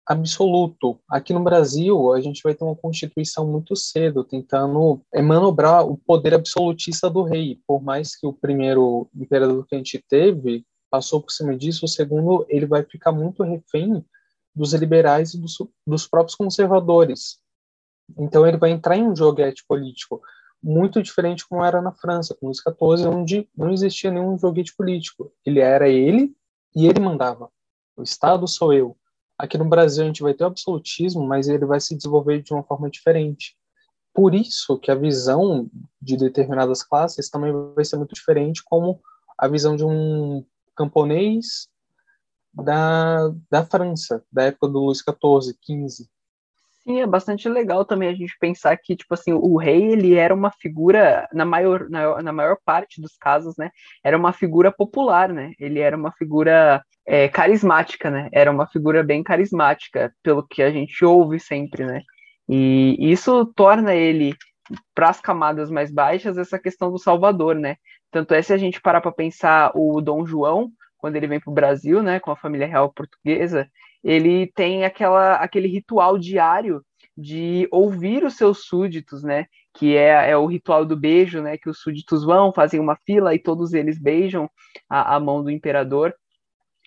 absoluto. 0.07 0.99
Aqui 1.09 1.33
no 1.33 1.43
Brasil, 1.43 2.13
a 2.13 2.21
gente 2.21 2.43
vai 2.43 2.55
ter 2.55 2.65
uma 2.65 2.77
constituição 2.77 3.47
muito 3.47 3.75
cedo, 3.77 4.25
tentando 4.25 5.01
manobrar 5.23 5.87
o 5.87 5.97
poder 5.97 6.35
absolutista 6.35 7.09
do 7.09 7.23
rei. 7.23 7.61
Por 7.67 7.83
mais 7.83 8.17
que 8.17 8.27
o 8.27 8.33
primeiro 8.33 9.09
imperador 9.15 9.67
que 9.67 9.75
a 9.75 9.79
gente 9.79 10.03
teve 10.09 10.65
passou 10.91 11.23
por 11.23 11.31
cima 11.31 11.57
disso, 11.57 11.85
o 11.85 11.89
segundo 11.89 12.45
ele 12.49 12.67
vai 12.67 12.85
ficar 12.85 13.13
muito 13.13 13.43
refém 13.43 14.05
dos 14.55 14.75
liberais 14.75 15.33
e 15.35 15.41
dos, 15.41 15.57
dos 15.87 16.07
próprios 16.07 16.35
conservadores. 16.35 17.39
Então 18.19 18.47
ele 18.47 18.59
vai 18.59 18.71
entrar 18.71 18.97
em 18.97 19.09
um 19.09 19.17
joguete 19.17 19.65
político 19.67 20.21
muito 20.63 21.03
diferente 21.03 21.47
como 21.49 21.65
era 21.65 21.83
na 21.83 21.93
França, 21.93 22.37
com 22.39 22.47
Luís 22.47 22.59
XIV, 22.59 23.09
onde 23.09 23.49
não 23.57 23.73
existia 23.73 24.11
nenhum 24.11 24.39
joguete 24.39 24.75
político. 24.77 25.33
Ele 25.45 25.59
era 25.59 25.89
ele 25.89 26.33
e 26.75 26.87
ele 26.87 27.01
mandava. 27.01 27.51
O 27.97 28.03
Estado 28.03 28.47
sou 28.49 28.73
eu. 28.73 28.97
Aqui 29.39 29.59
no 29.59 29.65
Brasil 29.65 30.05
a 30.05 30.07
gente 30.07 30.23
vai 30.23 30.35
ter 30.35 30.45
o 30.45 30.47
absolutismo, 30.47 31.27
mas 31.27 31.49
ele 31.49 31.67
vai 31.67 31.81
se 31.81 31.97
desenvolver 31.97 32.43
de 32.43 32.53
uma 32.53 32.63
forma 32.63 32.91
diferente. 32.91 33.57
Por 34.15 34.35
isso 34.35 34.79
que 34.79 34.91
a 34.91 34.95
visão 34.95 35.71
de 36.01 36.17
determinadas 36.17 36.83
classes 36.83 37.31
também 37.31 37.53
vai 37.75 37.85
ser 37.85 37.97
muito 37.97 38.15
diferente, 38.15 38.63
como 38.65 39.01
a 39.39 39.49
visão 39.49 39.75
de 39.75 39.85
um 39.85 40.45
camponês 40.77 41.69
da, 42.53 43.33
da 43.51 43.65
França, 43.65 44.23
da 44.31 44.45
época 44.45 44.69
do 44.69 44.81
Luís 44.81 44.99
XIV, 44.99 45.57
XV. 45.65 46.09
Sim, 46.85 47.01
é 47.01 47.07
bastante 47.07 47.49
legal 47.49 47.85
também 47.85 48.09
a 48.09 48.15
gente 48.15 48.37
pensar 48.41 48.77
que, 48.77 48.97
tipo 48.97 49.15
assim, 49.15 49.33
o 49.33 49.57
rei, 49.57 49.93
ele 49.93 50.15
era 50.15 50.35
uma 50.35 50.51
figura, 50.51 51.29
na 51.33 51.45
maior, 51.45 51.89
na, 51.89 52.21
na 52.21 52.33
maior 52.33 52.57
parte 52.65 53.01
dos 53.01 53.17
casos, 53.17 53.57
né, 53.57 53.71
era 54.03 54.17
uma 54.17 54.33
figura 54.33 54.73
popular, 54.73 55.33
né, 55.33 55.53
ele 55.61 55.79
era 55.79 55.97
uma 55.97 56.11
figura 56.11 56.83
é, 57.07 57.29
carismática, 57.29 58.11
né, 58.11 58.29
era 58.33 58.51
uma 58.51 58.67
figura 58.67 59.05
bem 59.05 59.23
carismática, 59.23 60.13
pelo 60.25 60.45
que 60.45 60.61
a 60.61 60.73
gente 60.73 61.05
ouve 61.05 61.39
sempre, 61.39 61.85
né, 61.87 62.03
e 62.49 62.97
isso 62.99 63.47
torna 63.55 63.95
ele, 63.95 64.35
para 64.93 65.11
as 65.11 65.21
camadas 65.21 65.71
mais 65.71 65.93
baixas, 65.93 66.37
essa 66.37 66.59
questão 66.59 66.91
do 66.91 66.99
salvador, 66.99 67.55
né, 67.55 67.77
tanto 68.11 68.35
é 68.35 68.43
se 68.43 68.53
a 68.53 68.57
gente 68.57 68.81
parar 68.81 69.01
para 69.01 69.13
pensar 69.13 69.71
o 69.77 70.01
Dom 70.01 70.27
João, 70.27 70.69
quando 70.99 71.15
ele 71.15 71.29
vem 71.29 71.39
para 71.39 71.51
o 71.51 71.55
Brasil, 71.55 72.03
né, 72.03 72.19
com 72.19 72.33
a 72.33 72.37
família 72.37 72.67
real 72.67 72.93
portuguesa, 72.93 73.69
ele 74.03 74.51
tem 74.55 74.85
aquela, 74.85 75.35
aquele 75.35 75.69
ritual 75.69 76.19
diário 76.19 76.83
de 77.17 77.69
ouvir 77.71 78.25
os 78.25 78.37
seus 78.37 78.65
súditos, 78.65 79.23
né? 79.23 79.47
Que 79.75 79.97
é, 79.97 80.31
é 80.31 80.37
o 80.37 80.47
ritual 80.47 80.85
do 80.85 80.97
beijo, 80.97 81.43
né? 81.43 81.57
Que 81.59 81.69
os 81.69 81.81
súditos 81.81 82.25
vão, 82.25 82.53
fazem 82.53 82.81
uma 82.81 82.97
fila 82.97 83.35
e 83.35 83.39
todos 83.39 83.73
eles 83.73 84.01
beijam 84.01 84.51
a, 84.89 85.17
a 85.17 85.21
mão 85.21 85.43
do 85.43 85.51
imperador 85.51 86.15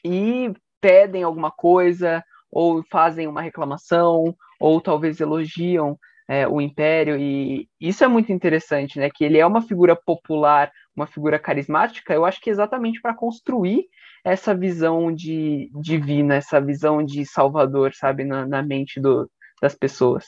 e 0.03 0.53
pedem 0.81 1.23
alguma 1.23 1.51
coisa, 1.51 2.23
ou 2.51 2.83
fazem 2.91 3.27
uma 3.27 3.41
reclamação, 3.41 4.35
ou 4.59 4.81
talvez 4.81 5.19
elogiam 5.19 5.97
é, 6.27 6.47
o 6.47 6.59
império, 6.59 7.17
e 7.17 7.67
isso 7.79 8.03
é 8.03 8.07
muito 8.07 8.31
interessante, 8.31 8.99
né? 8.99 9.09
Que 9.09 9.23
ele 9.23 9.37
é 9.37 9.45
uma 9.45 9.61
figura 9.61 9.95
popular, 9.95 10.71
uma 10.95 11.07
figura 11.07 11.37
carismática, 11.37 12.13
eu 12.13 12.25
acho 12.25 12.39
que 12.41 12.49
exatamente 12.49 13.01
para 13.01 13.15
construir 13.15 13.85
essa 14.25 14.55
visão 14.55 15.13
de 15.13 15.69
divina, 15.79 16.35
essa 16.35 16.59
visão 16.59 17.03
de 17.05 17.23
Salvador, 17.27 17.93
sabe, 17.93 18.23
na, 18.23 18.43
na 18.43 18.63
mente 18.63 18.99
do, 18.99 19.29
das 19.61 19.75
pessoas. 19.75 20.25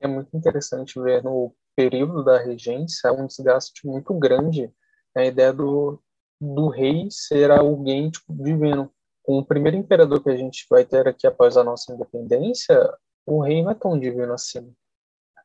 É 0.00 0.08
muito 0.08 0.34
interessante 0.34 0.98
ver 0.98 1.22
no 1.22 1.54
período 1.76 2.24
da 2.24 2.38
regência 2.38 3.12
um 3.12 3.26
desgaste 3.26 3.86
muito 3.86 4.14
grande 4.14 4.72
a 5.14 5.24
ideia 5.26 5.52
do, 5.52 6.00
do 6.40 6.68
rei 6.68 7.06
ser 7.10 7.50
alguém 7.50 8.10
tipo, 8.10 8.34
divino. 8.34 8.90
Com 9.22 9.38
o 9.38 9.44
primeiro 9.44 9.76
imperador 9.76 10.22
que 10.22 10.30
a 10.30 10.36
gente 10.36 10.66
vai 10.70 10.84
ter 10.84 11.06
aqui 11.06 11.26
após 11.26 11.56
a 11.56 11.62
nossa 11.62 11.92
independência, 11.92 12.78
o 13.26 13.42
rei 13.42 13.62
não 13.62 13.70
é 13.70 13.74
tão 13.74 13.98
divino 13.98 14.32
assim. 14.32 14.74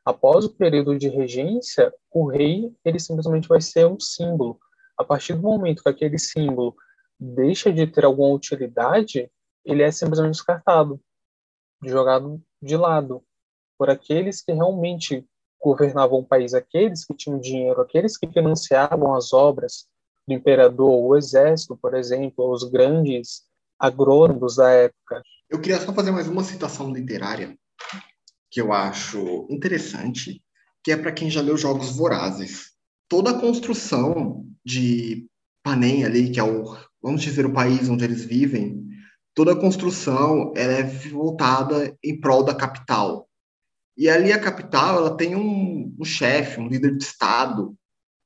Após 0.04 0.46
o 0.46 0.56
período 0.56 0.98
de 0.98 1.08
regência, 1.08 1.92
o 2.10 2.26
rei 2.26 2.74
ele 2.82 2.98
simplesmente 2.98 3.46
vai 3.46 3.60
ser 3.60 3.86
um 3.86 4.00
símbolo. 4.00 4.58
A 4.98 5.04
partir 5.04 5.34
do 5.34 5.42
momento 5.42 5.82
que 5.82 5.88
aquele 5.88 6.18
símbolo 6.18 6.74
deixa 7.20 7.72
de 7.72 7.86
ter 7.86 8.04
alguma 8.04 8.34
utilidade, 8.34 9.30
ele 9.64 9.82
é 9.82 9.90
simplesmente 9.90 10.32
descartado, 10.32 11.00
jogado 11.84 12.42
de 12.62 12.76
lado 12.76 13.22
por 13.78 13.90
aqueles 13.90 14.42
que 14.42 14.52
realmente 14.52 15.26
governavam 15.62 16.20
o 16.20 16.26
país, 16.26 16.54
aqueles 16.54 17.04
que 17.04 17.14
tinham 17.14 17.38
dinheiro, 17.38 17.80
aqueles 17.80 18.16
que 18.16 18.26
financiavam 18.26 19.14
as 19.14 19.32
obras 19.32 19.86
do 20.26 20.34
imperador, 20.34 20.90
o 20.90 21.16
exército, 21.16 21.76
por 21.76 21.94
exemplo, 21.94 22.50
os 22.50 22.64
grandes 22.64 23.42
agrônomos 23.78 24.56
da 24.56 24.70
época. 24.70 25.22
Eu 25.48 25.60
queria 25.60 25.80
só 25.80 25.92
fazer 25.92 26.10
mais 26.10 26.28
uma 26.28 26.44
citação 26.44 26.92
literária 26.92 27.56
que 28.50 28.60
eu 28.60 28.72
acho 28.72 29.46
interessante, 29.48 30.42
que 30.82 30.90
é 30.90 30.96
para 30.96 31.12
quem 31.12 31.30
já 31.30 31.40
leu 31.40 31.56
Jogos 31.56 31.96
Vorazes. 31.96 32.72
Toda 33.08 33.30
a 33.30 33.40
construção 33.40 34.44
de 34.64 35.26
Panem 35.62 36.04
ali, 36.04 36.30
que 36.30 36.40
é 36.40 36.42
o 36.42 36.76
vamos 37.02 37.22
dizer, 37.22 37.46
o 37.46 37.52
país 37.52 37.88
onde 37.88 38.04
eles 38.04 38.24
vivem, 38.24 38.88
toda 39.34 39.52
a 39.52 39.60
construção 39.60 40.52
é 40.56 40.82
voltada 40.82 41.96
em 42.02 42.18
prol 42.20 42.42
da 42.42 42.54
capital. 42.54 43.28
E 43.96 44.08
ali 44.08 44.32
a 44.32 44.40
capital 44.40 44.96
ela 44.96 45.16
tem 45.16 45.36
um, 45.36 45.94
um 45.98 46.04
chefe, 46.04 46.60
um 46.60 46.68
líder 46.68 46.96
de 46.96 47.04
Estado, 47.04 47.74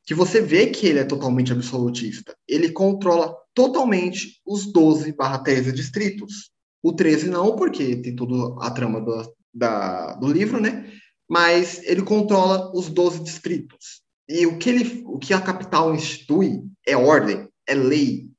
que 0.07 0.15
você 0.15 0.41
vê 0.41 0.67
que 0.67 0.87
ele 0.87 0.99
é 0.99 1.05
totalmente 1.05 1.53
absolutista. 1.53 2.37
Ele 2.47 2.71
controla 2.71 3.35
totalmente 3.55 4.41
os 4.47 4.71
12 4.71 5.13
barra 5.13 5.39
13 5.39 5.73
distritos. 5.73 6.51
O 6.83 6.93
13 6.93 7.31
não, 7.31 7.57
porque 7.57 7.97
tem 7.97 8.15
toda 8.15 8.63
a 8.65 8.71
trama 8.71 9.01
da, 9.01 9.29
da, 9.55 10.15
do 10.15 10.31
livro, 10.31 10.61
né? 10.61 10.91
Mas 11.29 11.83
ele 11.85 12.03
controla 12.03 12.71
os 12.77 12.89
12 12.91 13.25
distritos. 13.25 14.03
E 14.29 14.47
o 14.47 14.59
que, 14.59 14.69
ele, 14.69 15.03
o 15.07 15.19
que 15.19 15.33
a 15.33 15.41
capital 15.41 15.95
institui 15.95 16.63
é 16.87 16.97
ordem, 16.97 17.49
é 17.67 17.75
lei. 17.75 18.31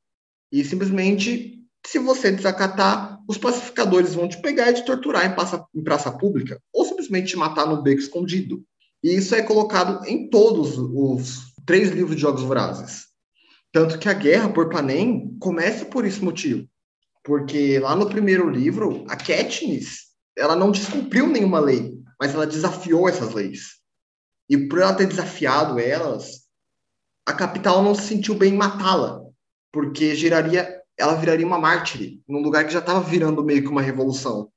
E 0.56 0.64
simplesmente, 0.64 1.62
se 1.86 2.00
você 2.00 2.32
desacatar, 2.32 3.20
os 3.28 3.38
pacificadores 3.38 4.16
vão 4.16 4.26
te 4.26 4.42
pegar 4.42 4.72
e 4.72 4.76
te 4.76 4.86
torturar 4.86 5.26
em 5.26 5.36
praça, 5.36 5.66
em 5.76 5.84
praça 5.84 6.10
pública, 6.10 6.62
ou 6.72 6.86
simplesmente 6.86 7.28
te 7.28 7.36
matar 7.36 7.68
no 7.68 7.82
beco 7.82 8.00
escondido. 8.00 8.64
E 9.04 9.14
isso 9.14 9.36
é 9.36 9.42
colocado 9.42 10.08
em 10.08 10.30
todos 10.30 10.78
os 10.78 11.54
três 11.66 11.90
livros 11.90 12.16
de 12.16 12.22
Jogos 12.22 12.42
Vorazes. 12.42 13.08
Tanto 13.70 14.00
que 14.00 14.08
a 14.08 14.14
guerra 14.14 14.48
por 14.48 14.70
Panem 14.70 15.38
começa 15.42 15.84
por 15.84 16.06
esse 16.06 16.24
motivo. 16.24 16.66
Porque 17.22 17.78
lá 17.78 17.94
no 17.94 18.08
primeiro 18.08 18.50
livro, 18.50 19.04
a 19.10 19.18
Katniss, 19.18 20.06
ela 20.38 20.56
não 20.56 20.72
descumpriu 20.72 21.28
nenhuma 21.28 21.60
lei, 21.60 21.94
mas 22.18 22.34
ela 22.34 22.48
desafiou 22.48 23.10
essas 23.10 23.34
leis. 23.34 23.82
E 24.50 24.56
por 24.70 24.80
ela 24.80 24.94
ter 24.94 25.06
desafiado 25.06 25.78
elas, 25.82 26.46
a 27.26 27.34
capital 27.34 27.84
não 27.84 27.94
se 27.94 28.04
sentiu 28.04 28.36
bem 28.36 28.54
em 28.54 28.58
matá-la, 28.58 29.25
porque 29.76 30.16
geraria, 30.16 30.82
ela 30.98 31.16
viraria 31.16 31.46
uma 31.46 31.60
mártire, 31.60 32.24
num 32.26 32.42
lugar 32.42 32.66
que 32.66 32.72
já 32.72 32.80
estava 32.80 33.02
virando 33.02 33.44
meio 33.44 33.62
que 33.62 33.68
uma 33.68 33.82
revolução. 33.82 34.50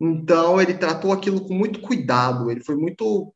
Então 0.00 0.60
ele 0.60 0.74
tratou 0.74 1.12
aquilo 1.12 1.46
com 1.46 1.54
muito 1.54 1.80
cuidado, 1.80 2.50
ele 2.50 2.58
foi 2.58 2.74
muito 2.74 3.32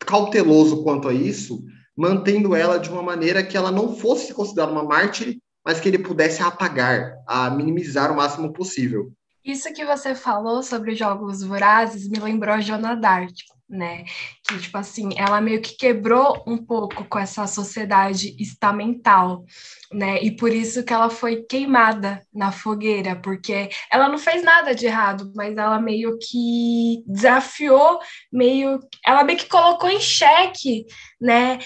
cauteloso 0.00 0.82
quanto 0.82 1.08
a 1.08 1.14
isso, 1.14 1.64
mantendo 1.96 2.54
ela 2.54 2.78
de 2.78 2.90
uma 2.90 3.02
maneira 3.02 3.42
que 3.42 3.56
ela 3.56 3.72
não 3.72 3.96
fosse 3.96 4.34
considerada 4.34 4.70
uma 4.70 4.84
mártire, 4.84 5.42
mas 5.64 5.80
que 5.80 5.88
ele 5.88 5.98
pudesse 5.98 6.42
apagar, 6.42 7.16
a 7.26 7.48
minimizar 7.48 8.12
o 8.12 8.16
máximo 8.16 8.52
possível. 8.52 9.10
Isso 9.42 9.72
que 9.72 9.86
você 9.86 10.14
falou 10.14 10.62
sobre 10.62 10.94
jogos 10.94 11.42
vorazes 11.42 12.06
me 12.06 12.20
lembrou 12.20 12.60
Joana 12.60 12.94
Dark, 12.94 13.32
né? 13.68 14.04
Que, 14.46 14.58
tipo 14.58 14.78
assim, 14.78 15.10
ela 15.16 15.40
meio 15.40 15.60
que 15.60 15.76
quebrou 15.76 16.42
um 16.46 16.56
pouco 16.56 17.04
com 17.04 17.18
essa 17.18 17.46
sociedade 17.46 18.34
estamental, 18.38 19.44
né? 19.92 20.22
E 20.22 20.30
por 20.34 20.52
isso 20.52 20.82
que 20.82 20.92
ela 20.92 21.10
foi 21.10 21.42
queimada 21.42 22.22
na 22.32 22.50
fogueira, 22.50 23.16
porque 23.16 23.68
ela 23.90 24.08
não 24.08 24.18
fez 24.18 24.42
nada 24.42 24.74
de 24.74 24.86
errado, 24.86 25.32
mas 25.34 25.56
ela 25.56 25.80
meio 25.80 26.18
que 26.18 27.02
desafiou, 27.06 27.98
meio. 28.32 28.80
Ela 29.06 29.24
meio 29.24 29.38
que 29.38 29.46
colocou 29.48 29.90
em 29.90 30.00
xeque, 30.00 30.86
né? 31.20 31.58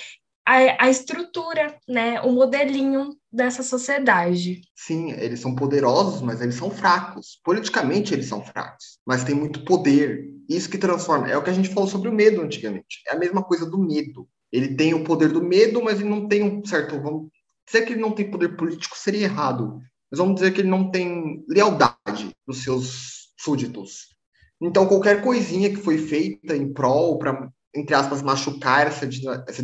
A, 0.45 0.87
a 0.87 0.91
estrutura, 0.91 1.77
né? 1.88 2.21
O 2.23 2.33
modelinho 2.33 3.11
dessa 3.33 3.62
sociedade. 3.62 4.61
Sim, 4.77 5.12
eles 5.12 5.41
são 5.41 5.55
poderosos, 5.55 6.21
mas 6.21 6.43
eles 6.43 6.57
são 6.57 6.71
fracos. 6.71 7.41
Politicamente, 7.43 8.12
eles 8.12 8.27
são 8.27 8.45
fracos, 8.45 8.99
mas 9.07 9.25
têm 9.25 9.35
muito 9.35 9.65
poder. 9.65 10.29
Isso 10.57 10.69
que 10.69 10.79
transforma. 10.79 11.29
É 11.29 11.37
o 11.37 11.43
que 11.43 11.51
a 11.51 11.55
gente 11.55 11.69
falou 11.69 11.88
sobre 11.88 12.09
o 12.09 12.12
medo 12.12 12.43
antigamente. 12.43 13.03
É 13.09 13.15
a 13.15 13.19
mesma 13.19 13.43
coisa 13.43 13.65
do 13.65 13.79
medo. 13.79 14.29
Ele 14.51 14.75
tem 14.75 14.93
o 14.95 15.05
poder 15.05 15.29
do 15.29 15.43
medo, 15.43 15.83
mas 15.83 16.01
ele 16.01 16.09
não 16.09 16.29
tem 16.29 16.43
um 16.43 16.65
certo. 16.65 17.01
Vamos 17.01 17.31
dizer 17.67 17.87
que 17.87 17.93
ele 17.93 18.01
não 18.01 18.12
tem 18.12 18.31
poder 18.31 18.57
político 18.57 18.97
seria 18.97 19.25
errado. 19.25 19.81
Mas 20.11 20.19
vamos 20.19 20.35
dizer 20.35 20.53
que 20.53 20.61
ele 20.61 20.69
não 20.69 20.91
tem 20.91 21.45
lealdade 21.49 22.31
dos 22.47 22.62
seus 22.62 23.33
súditos. 23.38 24.12
Então, 24.61 24.87
qualquer 24.87 25.23
coisinha 25.23 25.71
que 25.71 25.77
foi 25.77 25.99
feita 25.99 26.55
em 26.55 26.73
prol, 26.73 27.19
para, 27.19 27.51
entre 27.75 27.95
aspas, 27.95 28.23
machucar 28.23 28.87
essa, 28.87 29.09
essa 29.49 29.62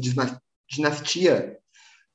dinastia, 0.69 1.57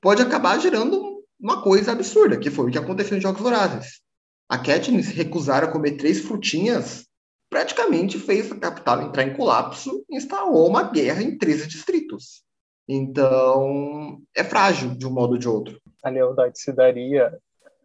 pode 0.02 0.22
acabar 0.22 0.60
gerando 0.60 1.24
uma 1.40 1.62
coisa 1.62 1.92
absurda, 1.92 2.38
que 2.38 2.50
foi 2.50 2.68
o 2.68 2.72
que 2.72 2.78
aconteceu 2.78 3.18
em 3.18 3.22
Jogos 3.22 3.42
Vorazes. 3.42 4.02
A 4.50 4.58
Katniss 4.58 5.10
recusar 5.10 5.64
a 5.64 5.68
comer 5.68 5.94
três 5.94 6.20
frutinhas 6.20 7.06
praticamente 7.54 8.18
fez 8.18 8.52
a 8.52 8.60
capital 8.60 9.04
entrar 9.04 9.22
em 9.22 9.36
colapso 9.36 10.04
e 10.10 10.18
instalou 10.18 10.68
uma 10.68 10.90
guerra 10.90 11.22
em 11.22 11.38
13 11.38 11.68
distritos. 11.68 12.42
Então, 12.90 14.20
é 14.36 14.44
frágil 14.44 14.96
de 14.96 15.06
um 15.06 15.12
modo 15.12 15.34
ou 15.34 15.38
de 15.38 15.48
outro. 15.48 15.80
A 16.04 16.10
lealdade 16.10 16.60
se 16.60 16.74
daria 16.74 17.38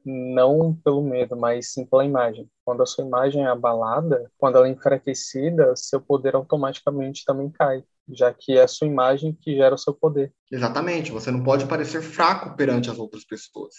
não 0.03 0.75
pelo 0.75 1.03
medo, 1.03 1.37
mas 1.37 1.71
sim 1.75 1.85
pela 1.85 2.03
imagem. 2.03 2.49
Quando 2.65 2.83
a 2.83 2.87
sua 2.87 3.05
imagem 3.05 3.45
é 3.45 3.49
abalada, 3.49 4.31
quando 4.39 4.57
ela 4.57 4.67
é 4.67 4.71
enfraquecida, 4.71 5.77
seu 5.77 6.01
poder 6.01 6.35
automaticamente 6.35 7.23
também 7.23 7.51
cai 7.51 7.85
já 8.09 8.33
que 8.33 8.57
é 8.57 8.63
a 8.63 8.69
sua 8.69 8.87
imagem 8.87 9.37
que 9.39 9.55
gera 9.55 9.75
o 9.75 9.79
seu 9.79 9.93
poder. 9.93 10.33
Exatamente, 10.51 11.13
você 11.13 11.31
não 11.31 11.45
pode 11.45 11.67
parecer 11.67 12.01
fraco 12.01 12.57
perante 12.57 12.91
as 12.91 12.99
outras 12.99 13.23
pessoas, 13.23 13.75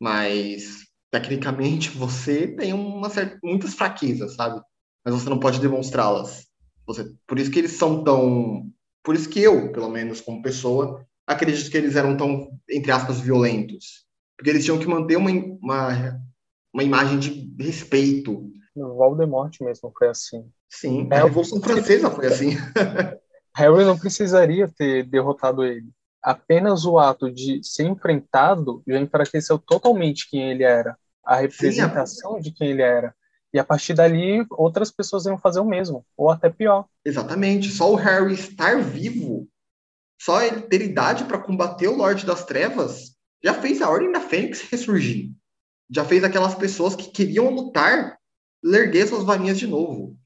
mas 0.00 0.88
tecnicamente 1.08 1.90
você 1.90 2.48
tem 2.48 2.72
uma 2.72 3.08
certa, 3.08 3.38
muitas 3.44 3.74
fraquezas, 3.74 4.34
sabe? 4.34 4.60
Mas 5.04 5.14
você 5.14 5.28
não 5.28 5.38
pode 5.38 5.60
demonstrá-las. 5.60 6.46
Você, 6.86 7.12
por 7.26 7.38
isso 7.38 7.50
que 7.50 7.58
eles 7.58 7.72
são 7.72 8.04
tão, 8.04 8.70
por 9.02 9.14
isso 9.14 9.28
que 9.28 9.40
eu, 9.40 9.72
pelo 9.72 9.88
menos 9.88 10.20
como 10.20 10.42
pessoa, 10.42 11.04
acredito 11.26 11.70
que 11.70 11.76
eles 11.76 11.96
eram 11.96 12.16
tão 12.16 12.50
entre 12.68 12.92
aspas 12.92 13.20
violentos, 13.20 14.06
porque 14.36 14.50
eles 14.50 14.64
tinham 14.64 14.78
que 14.78 14.86
manter 14.86 15.16
uma 15.16 15.30
uma, 15.30 16.20
uma 16.72 16.82
imagem 16.82 17.18
de 17.18 17.54
respeito. 17.58 18.50
No 18.76 18.94
Voldemort 18.94 19.54
mesmo 19.60 19.92
foi 19.96 20.08
assim. 20.08 20.50
Sim, 20.68 21.08
a 21.10 21.22
Revolução 21.22 21.60
Francesa 21.60 22.10
foi 22.10 22.26
assim. 22.26 22.50
Harry 23.56 23.84
não 23.84 23.96
precisaria 23.96 24.68
ter 24.68 25.04
derrotado 25.04 25.64
ele. 25.64 25.88
Apenas 26.20 26.84
o 26.84 26.98
ato 26.98 27.30
de 27.30 27.60
ser 27.62 27.84
enfrentado 27.84 28.82
já 28.88 28.98
enfraqueceu 28.98 29.58
totalmente 29.58 30.28
quem 30.28 30.50
ele 30.50 30.64
era, 30.64 30.96
a 31.24 31.36
representação 31.36 32.36
Sim, 32.36 32.40
de 32.40 32.50
quem 32.50 32.70
ele 32.70 32.82
era. 32.82 33.14
E 33.54 33.58
a 33.60 33.64
partir 33.64 33.94
dali, 33.94 34.44
outras 34.50 34.90
pessoas 34.90 35.26
iam 35.26 35.38
fazer 35.38 35.60
o 35.60 35.64
mesmo, 35.64 36.04
ou 36.16 36.28
até 36.28 36.50
pior. 36.50 36.86
Exatamente. 37.04 37.70
Só 37.70 37.92
o 37.92 37.94
Harry 37.94 38.34
estar 38.34 38.82
vivo, 38.82 39.48
só 40.20 40.42
ele 40.42 40.62
ter 40.62 40.82
idade 40.82 41.24
para 41.24 41.38
combater 41.38 41.86
o 41.86 41.96
Lorde 41.96 42.26
das 42.26 42.44
Trevas, 42.44 43.14
já 43.44 43.54
fez 43.54 43.80
a 43.80 43.88
Ordem 43.88 44.10
da 44.10 44.20
Fênix 44.20 44.60
ressurgir. 44.62 45.30
Já 45.88 46.04
fez 46.04 46.24
aquelas 46.24 46.56
pessoas 46.56 46.96
que 46.96 47.12
queriam 47.12 47.48
lutar 47.48 48.18
lerguer 48.60 49.06
suas 49.06 49.22
varinhas 49.22 49.58
de 49.58 49.68
novo. 49.68 50.18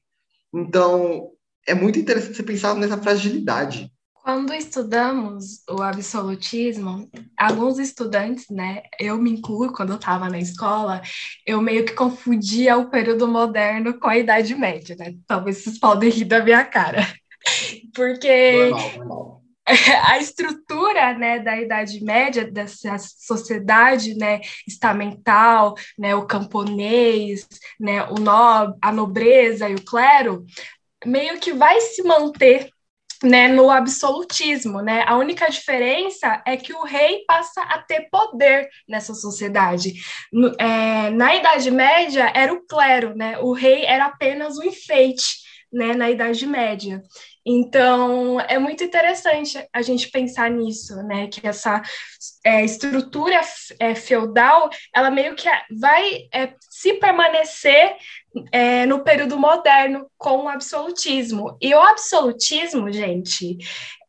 Então, 0.51 1.29
é 1.67 1.75
muito 1.75 1.99
interessante 1.99 2.35
você 2.35 2.41
pensar 2.41 2.73
nessa 2.73 2.97
fragilidade. 2.97 3.93
Quando 4.29 4.53
estudamos 4.53 5.63
o 5.67 5.81
absolutismo, 5.81 7.09
alguns 7.35 7.79
estudantes, 7.79 8.47
né, 8.47 8.83
eu 8.99 9.17
me 9.17 9.31
incluo 9.31 9.73
quando 9.73 9.89
eu 9.89 9.95
estava 9.95 10.29
na 10.29 10.37
escola, 10.37 11.01
eu 11.47 11.59
meio 11.59 11.83
que 11.83 11.93
confundia 11.93 12.77
o 12.77 12.91
período 12.91 13.27
moderno 13.27 13.99
com 13.99 14.07
a 14.07 14.19
Idade 14.19 14.53
Média, 14.53 14.95
né? 14.99 15.15
Talvez 15.25 15.63
vocês 15.63 15.79
podem 15.79 16.11
rir 16.11 16.25
da 16.25 16.43
minha 16.43 16.63
cara. 16.63 17.07
Porque 17.95 18.69
normal, 18.69 18.97
normal. 18.97 19.41
a 20.05 20.19
estrutura 20.19 21.17
né, 21.17 21.39
da 21.39 21.59
Idade 21.59 21.99
Média, 22.03 22.45
dessa 22.45 22.99
sociedade 22.99 24.13
né, 24.13 24.41
estamental, 24.67 25.73
né, 25.97 26.13
o 26.13 26.27
camponês, 26.27 27.47
né, 27.79 28.03
o 28.03 28.19
no, 28.19 28.77
a 28.79 28.91
nobreza 28.91 29.67
e 29.67 29.73
o 29.73 29.83
clero, 29.83 30.45
meio 31.03 31.39
que 31.39 31.51
vai 31.51 31.81
se 31.81 32.03
manter 32.03 32.69
né, 33.23 33.47
no 33.47 33.69
absolutismo, 33.69 34.81
né? 34.81 35.03
A 35.05 35.17
única 35.17 35.49
diferença 35.49 36.41
é 36.45 36.55
que 36.55 36.73
o 36.73 36.83
rei 36.83 37.23
passa 37.27 37.61
a 37.63 37.77
ter 37.79 38.07
poder 38.09 38.69
nessa 38.87 39.13
sociedade. 39.13 39.93
No, 40.31 40.55
é, 40.57 41.09
na 41.09 41.35
Idade 41.35 41.69
Média 41.69 42.31
era 42.33 42.53
o 42.53 42.65
clero, 42.65 43.15
né? 43.15 43.37
O 43.39 43.51
rei 43.51 43.85
era 43.85 44.05
apenas 44.05 44.57
um 44.57 44.63
enfeite, 44.63 45.39
né? 45.71 45.93
Na 45.93 46.09
Idade 46.09 46.45
Média. 46.47 47.03
Então, 47.45 48.39
é 48.41 48.59
muito 48.59 48.83
interessante 48.83 49.57
a 49.73 49.81
gente 49.81 50.09
pensar 50.11 50.49
nisso, 50.51 50.95
né? 51.03 51.27
Que 51.27 51.47
essa 51.47 51.81
é, 52.45 52.63
estrutura 52.63 53.39
é, 53.79 53.95
feudal, 53.95 54.69
ela 54.93 55.09
meio 55.09 55.35
que 55.35 55.49
vai 55.79 56.27
é, 56.33 56.53
se 56.69 56.95
permanecer 56.95 57.95
é, 58.51 58.85
no 58.85 59.03
período 59.03 59.37
moderno 59.37 60.09
com 60.17 60.43
o 60.43 60.49
absolutismo. 60.49 61.57
E 61.61 61.73
o 61.73 61.79
absolutismo, 61.79 62.91
gente, 62.91 63.57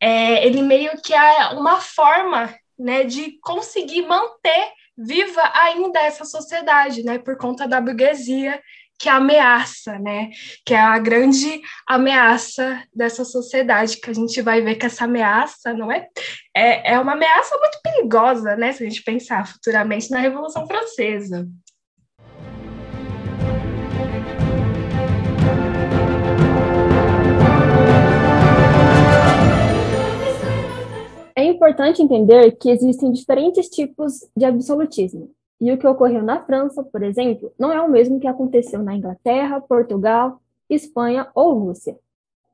é, 0.00 0.44
ele 0.44 0.62
meio 0.62 1.00
que 1.02 1.14
é 1.14 1.48
uma 1.48 1.80
forma 1.80 2.54
né, 2.78 3.04
de 3.04 3.38
conseguir 3.40 4.02
manter 4.02 4.72
viva 4.96 5.42
ainda 5.54 6.00
essa 6.00 6.24
sociedade, 6.24 7.02
né, 7.02 7.18
por 7.18 7.36
conta 7.36 7.66
da 7.66 7.80
burguesia 7.80 8.60
que 9.00 9.08
ameaça, 9.08 9.98
né? 9.98 10.28
Que 10.64 10.74
é 10.74 10.78
a 10.78 10.98
grande 10.98 11.62
ameaça 11.88 12.84
dessa 12.94 13.24
sociedade, 13.24 13.98
que 13.98 14.10
a 14.10 14.12
gente 14.12 14.42
vai 14.42 14.60
ver 14.60 14.74
que 14.74 14.84
essa 14.84 15.06
ameaça 15.06 15.72
não 15.72 15.90
é 15.90 16.06
é, 16.54 16.92
é 16.92 17.00
uma 17.00 17.12
ameaça 17.12 17.56
muito 17.56 17.78
perigosa, 17.82 18.56
né? 18.56 18.72
Se 18.72 18.84
a 18.84 18.86
gente 18.86 19.02
pensar 19.02 19.46
futuramente 19.46 20.10
na 20.10 20.20
Revolução 20.20 20.66
Francesa. 20.66 21.48
É 31.34 31.44
importante 31.44 32.02
entender 32.02 32.52
que 32.52 32.68
existem 32.68 33.10
diferentes 33.12 33.70
tipos 33.70 34.28
de 34.36 34.44
absolutismo. 34.44 35.34
E 35.60 35.70
o 35.72 35.78
que 35.78 35.86
ocorreu 35.86 36.22
na 36.22 36.42
França, 36.44 36.82
por 36.82 37.02
exemplo, 37.02 37.52
não 37.58 37.72
é 37.72 37.80
o 37.80 37.90
mesmo 37.90 38.18
que 38.18 38.26
aconteceu 38.26 38.82
na 38.82 38.94
Inglaterra, 38.94 39.60
Portugal 39.60 40.40
Espanha 40.70 41.28
ou 41.34 41.58
Rússia. 41.58 41.98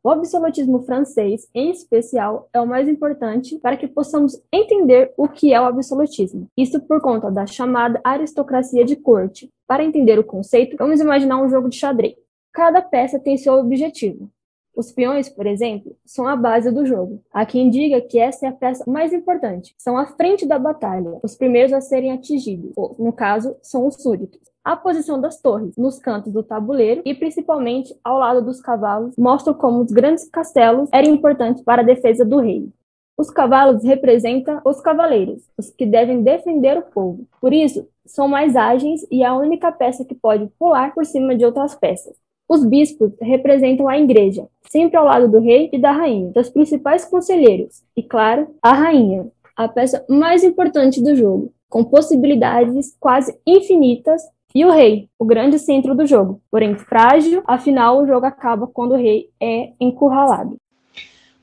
O 0.02 0.10
absolutismo 0.10 0.84
francês, 0.84 1.48
em 1.52 1.70
especial, 1.70 2.48
é 2.52 2.60
o 2.60 2.66
mais 2.66 2.88
importante 2.88 3.58
para 3.58 3.76
que 3.76 3.88
possamos 3.88 4.40
entender 4.52 5.12
o 5.16 5.28
que 5.28 5.52
é 5.52 5.60
o 5.60 5.64
absolutismo. 5.64 6.48
Isso 6.56 6.80
por 6.80 7.00
conta 7.00 7.30
da 7.30 7.44
chamada 7.44 8.00
aristocracia 8.04 8.84
de 8.84 8.94
corte. 8.94 9.50
Para 9.66 9.84
entender 9.84 10.18
o 10.18 10.24
conceito, 10.24 10.76
vamos 10.78 11.00
imaginar 11.00 11.42
um 11.42 11.48
jogo 11.48 11.68
de 11.68 11.76
xadrez. 11.76 12.14
Cada 12.52 12.80
peça 12.80 13.18
tem 13.18 13.36
seu 13.36 13.54
objetivo. 13.54 14.30
Os 14.76 14.92
peões, 14.92 15.26
por 15.26 15.46
exemplo, 15.46 15.96
são 16.04 16.28
a 16.28 16.36
base 16.36 16.70
do 16.70 16.84
jogo. 16.84 17.22
Há 17.32 17.46
quem 17.46 17.70
diga 17.70 17.98
que 18.02 18.18
essa 18.18 18.44
é 18.44 18.48
a 18.50 18.52
peça 18.52 18.84
mais 18.86 19.10
importante. 19.10 19.74
São 19.78 19.96
a 19.96 20.06
frente 20.06 20.44
da 20.44 20.58
batalha, 20.58 21.18
os 21.22 21.34
primeiros 21.34 21.72
a 21.72 21.80
serem 21.80 22.12
atingidos. 22.12 22.72
Ou, 22.76 22.94
no 22.98 23.10
caso, 23.10 23.56
são 23.62 23.86
os 23.86 23.94
súditos. 23.94 24.38
A 24.62 24.76
posição 24.76 25.18
das 25.18 25.40
torres 25.40 25.74
nos 25.78 25.98
cantos 25.98 26.30
do 26.30 26.42
tabuleiro 26.42 27.00
e 27.06 27.14
principalmente 27.14 27.96
ao 28.04 28.18
lado 28.18 28.42
dos 28.42 28.60
cavalos 28.60 29.14
mostram 29.16 29.54
como 29.54 29.80
os 29.80 29.90
grandes 29.90 30.28
castelos 30.28 30.90
eram 30.92 31.08
importantes 31.08 31.62
para 31.62 31.80
a 31.80 31.84
defesa 31.84 32.22
do 32.22 32.38
rei. 32.38 32.68
Os 33.16 33.30
cavalos 33.30 33.82
representam 33.82 34.60
os 34.62 34.78
cavaleiros, 34.82 35.48
os 35.56 35.70
que 35.70 35.86
devem 35.86 36.22
defender 36.22 36.76
o 36.76 36.82
povo. 36.82 37.26
Por 37.40 37.54
isso, 37.54 37.88
são 38.04 38.28
mais 38.28 38.54
ágeis 38.54 39.06
e 39.10 39.24
a 39.24 39.34
única 39.34 39.72
peça 39.72 40.04
que 40.04 40.14
pode 40.14 40.48
pular 40.58 40.92
por 40.92 41.06
cima 41.06 41.34
de 41.34 41.46
outras 41.46 41.74
peças. 41.74 42.14
Os 42.48 42.64
bispos 42.64 43.12
representam 43.20 43.88
a 43.88 43.98
igreja, 43.98 44.46
sempre 44.70 44.96
ao 44.96 45.04
lado 45.04 45.28
do 45.28 45.40
rei 45.40 45.68
e 45.72 45.78
da 45.78 45.90
rainha, 45.90 46.30
dos 46.30 46.48
principais 46.48 47.04
conselheiros, 47.04 47.82
e 47.96 48.02
claro, 48.02 48.54
a 48.62 48.72
rainha, 48.72 49.26
a 49.56 49.66
peça 49.66 50.04
mais 50.08 50.44
importante 50.44 51.02
do 51.02 51.16
jogo, 51.16 51.52
com 51.68 51.82
possibilidades 51.82 52.96
quase 53.00 53.36
infinitas 53.46 54.22
e 54.54 54.64
o 54.64 54.70
rei, 54.70 55.08
o 55.18 55.24
grande 55.24 55.58
centro 55.58 55.94
do 55.94 56.06
jogo, 56.06 56.40
porém 56.50 56.76
frágil, 56.76 57.42
afinal 57.46 58.00
o 58.00 58.06
jogo 58.06 58.24
acaba 58.24 58.66
quando 58.66 58.92
o 58.92 58.96
rei 58.96 59.28
é 59.40 59.72
encurralado. 59.80 60.56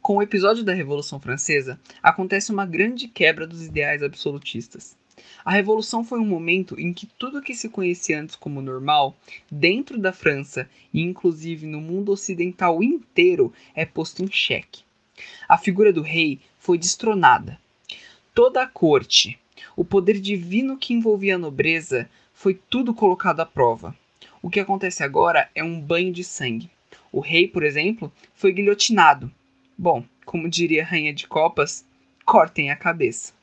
Com 0.02 0.18
o 0.18 0.22
episódio 0.22 0.63
da 0.63 0.74
Revolução 0.74 1.20
Francesa, 1.20 1.80
acontece 2.02 2.52
uma 2.52 2.66
grande 2.66 3.08
quebra 3.08 3.46
dos 3.46 3.66
ideais 3.66 4.02
absolutistas. 4.04 4.98
A 5.45 5.52
Revolução 5.52 6.04
foi 6.04 6.19
um 6.19 6.26
momento 6.26 6.80
em 6.80 6.93
que 6.93 7.06
tudo 7.06 7.41
que 7.41 7.54
se 7.54 7.69
conhecia 7.69 8.19
antes 8.19 8.36
como 8.36 8.62
normal, 8.62 9.15
dentro 9.52 9.97
da 9.97 10.13
França 10.13 10.69
e 10.93 11.02
inclusive 11.02 11.67
no 11.67 11.82
mundo 11.82 12.12
ocidental 12.12 12.82
inteiro, 12.82 13.54
é 13.76 13.86
posto 13.86 14.23
em 14.23 14.32
xeque. 14.32 14.84
A 15.47 15.58
figura 15.58 15.93
do 15.93 16.02
rei 16.02 16.39
foi 16.58 16.78
destronada. 16.78 17.60
Toda 18.34 18.63
a 18.63 18.67
corte, 18.67 19.38
o 19.76 19.86
poder 19.86 20.19
divino 20.19 20.78
que 20.78 20.93
envolvia 20.93 21.36
a 21.36 21.39
nobreza, 21.39 22.10
foi 22.34 22.60
tudo 22.69 22.93
colocado 22.93 23.39
à 23.39 23.45
prova. 23.45 23.95
O 24.41 24.49
que 24.49 24.60
acontece 24.60 25.04
agora 25.04 25.49
é 25.54 25.63
um 25.63 25.80
banho 25.80 26.12
de 26.12 26.23
sangue. 26.23 26.69
O 27.12 27.19
rei, 27.19 27.47
por 27.47 27.63
exemplo, 27.63 28.12
foi 28.34 28.52
guilhotinado. 28.52 29.32
Bom, 29.78 30.04
como 30.26 30.49
diria 30.49 30.84
a 30.84 30.86
Rainha 30.86 31.13
de 31.13 31.28
Copas, 31.28 31.86
cortem 32.26 32.71
a 32.71 32.76
cabeça. 32.76 33.34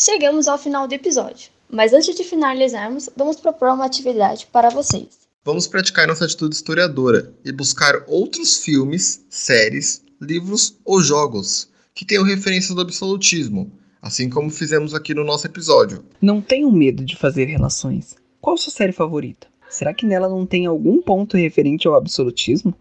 Chegamos 0.00 0.46
ao 0.46 0.56
final 0.56 0.86
do 0.86 0.94
episódio, 0.94 1.50
mas 1.68 1.92
antes 1.92 2.14
de 2.14 2.22
finalizarmos, 2.22 3.10
vamos 3.16 3.40
propor 3.40 3.70
uma 3.70 3.84
atividade 3.84 4.46
para 4.46 4.68
vocês. 4.68 5.26
Vamos 5.44 5.66
praticar 5.66 6.06
nossa 6.06 6.24
atitude 6.24 6.54
historiadora 6.54 7.34
e 7.44 7.50
buscar 7.50 8.04
outros 8.06 8.58
filmes, 8.58 9.26
séries, 9.28 10.04
livros 10.20 10.78
ou 10.84 11.00
jogos 11.00 11.68
que 11.96 12.04
tenham 12.04 12.22
referências 12.22 12.76
do 12.76 12.80
absolutismo, 12.80 13.72
assim 14.00 14.30
como 14.30 14.50
fizemos 14.50 14.94
aqui 14.94 15.12
no 15.12 15.24
nosso 15.24 15.48
episódio. 15.48 16.04
Não 16.22 16.40
tenham 16.40 16.70
medo 16.70 17.04
de 17.04 17.16
fazer 17.16 17.46
relações. 17.46 18.14
Qual 18.40 18.56
sua 18.56 18.72
série 18.72 18.92
favorita? 18.92 19.48
Será 19.68 19.92
que 19.92 20.06
nela 20.06 20.28
não 20.28 20.46
tem 20.46 20.66
algum 20.66 21.02
ponto 21.02 21.36
referente 21.36 21.88
ao 21.88 21.96
absolutismo? 21.96 22.72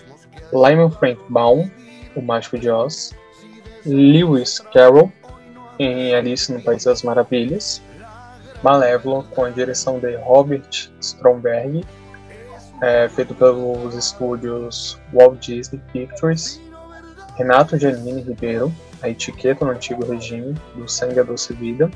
Lyman 0.53 0.93
Frank 0.93 1.21
Baum, 1.29 1.69
O 2.15 2.23
Mágico 2.23 2.57
de 2.57 2.71
Oz, 2.71 3.13
Lewis 3.87 4.59
Carroll, 4.73 5.13
em 5.79 6.15
Alice 6.15 6.53
no 6.53 6.61
País 6.61 6.85
das 6.85 7.03
Maravilhas, 7.03 7.81
Malévola, 8.63 9.23
com 9.31 9.45
a 9.45 9.51
direção 9.51 9.99
de 9.99 10.17
Robert 10.17 10.91
Stromberg, 11.01 11.85
é, 12.83 13.09
feito 13.09 13.35
pelos 13.35 13.95
estúdios 13.95 14.99
Walt 15.13 15.47
Disney 15.47 15.81
Pictures, 15.93 16.61
Renato 17.37 17.79
Giannini 17.79 18.23
Ribeiro, 18.23 18.73
A 19.03 19.11
Etiqueta 19.11 19.65
no 19.65 19.73
Antigo 19.73 20.05
Regime, 20.11 20.55
do 20.75 20.89
Sangue 20.89 21.21
a 21.21 21.23
Doce 21.23 21.53
Vida, 21.53 21.91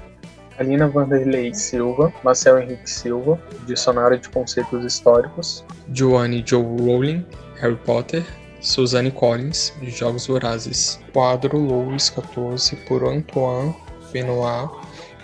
Alina 0.58 0.86
Vanderlei 0.86 1.54
Silva, 1.54 2.12
Marcel 2.22 2.58
Henrique 2.58 2.88
Silva, 2.88 3.40
Dicionário 3.66 4.18
de 4.18 4.28
Conceitos 4.28 4.84
Históricos, 4.84 5.64
Joanne 5.92 6.44
Joe 6.46 6.62
Rowling, 6.62 7.26
Harry 7.60 7.76
Potter, 7.76 8.22
Suzanne 8.60 9.10
Collins, 9.10 9.72
de 9.80 9.90
Jogos 9.90 10.26
Vorazes, 10.26 11.00
quadro 11.12 11.58
Louis 11.58 12.04
XIV 12.04 12.76
por 12.86 13.04
Antoine 13.04 13.74
Benoit, 14.12 14.70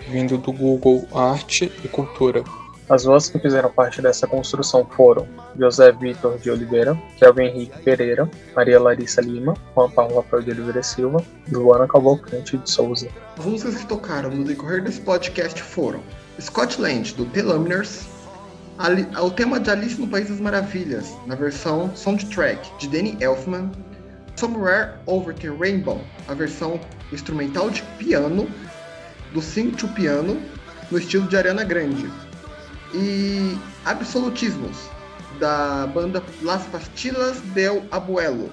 vindo 0.09 0.37
do 0.37 0.51
Google 0.51 1.07
Arte 1.13 1.71
e 1.83 1.87
Cultura. 1.87 2.43
As 2.89 3.03
vozes 3.03 3.29
que 3.29 3.39
fizeram 3.39 3.69
parte 3.69 4.01
dessa 4.01 4.25
construção 4.25 4.85
foram 4.85 5.27
José 5.59 5.91
Vitor 5.91 6.37
de 6.39 6.49
Oliveira, 6.49 6.97
Kelvin 7.17 7.47
Henrique 7.47 7.83
Pereira, 7.83 8.29
Maria 8.55 8.79
Larissa 8.79 9.19
Lima, 9.19 9.53
Juan 9.75 9.91
Paulo 9.91 10.15
Rafael 10.15 10.41
de 10.41 10.51
Oliveira 10.51 10.81
Silva, 10.81 11.21
Joana 11.51 11.85
Cavalcante 11.85 12.57
de 12.57 12.69
Souza. 12.69 13.09
As 13.37 13.45
músicas 13.45 13.75
que 13.75 13.87
tocaram 13.87 14.29
no 14.29 14.45
decorrer 14.45 14.81
desse 14.81 15.01
podcast 15.01 15.61
foram 15.61 16.01
Scotland, 16.39 17.13
do 17.15 17.25
The 17.25 17.41
Luminers, 17.41 18.07
o 19.21 19.31
tema 19.31 19.59
de 19.59 19.71
Alice 19.71 19.99
no 19.99 20.07
País 20.07 20.29
das 20.29 20.39
Maravilhas, 20.39 21.15
na 21.25 21.35
versão 21.35 21.95
soundtrack 21.95 22.69
de 22.79 22.87
Danny 22.87 23.17
Elfman, 23.19 23.71
Somewhere 24.35 24.93
Over 25.07 25.33
the 25.33 25.49
Rainbow, 25.49 25.99
a 26.27 26.33
versão 26.35 26.79
instrumental 27.11 27.71
de 27.71 27.81
piano 27.97 28.47
do 29.33 29.41
Sing 29.41 29.71
to 29.71 29.87
Piano, 29.89 30.39
no 30.91 30.97
estilo 30.97 31.27
de 31.27 31.35
Ariana 31.35 31.63
Grande, 31.63 32.09
e 32.93 33.57
Absolutismos, 33.85 34.89
da 35.39 35.87
banda 35.87 36.23
Las 36.41 36.63
Pastillas 36.67 37.41
del 37.53 37.83
Abuelo, 37.91 38.51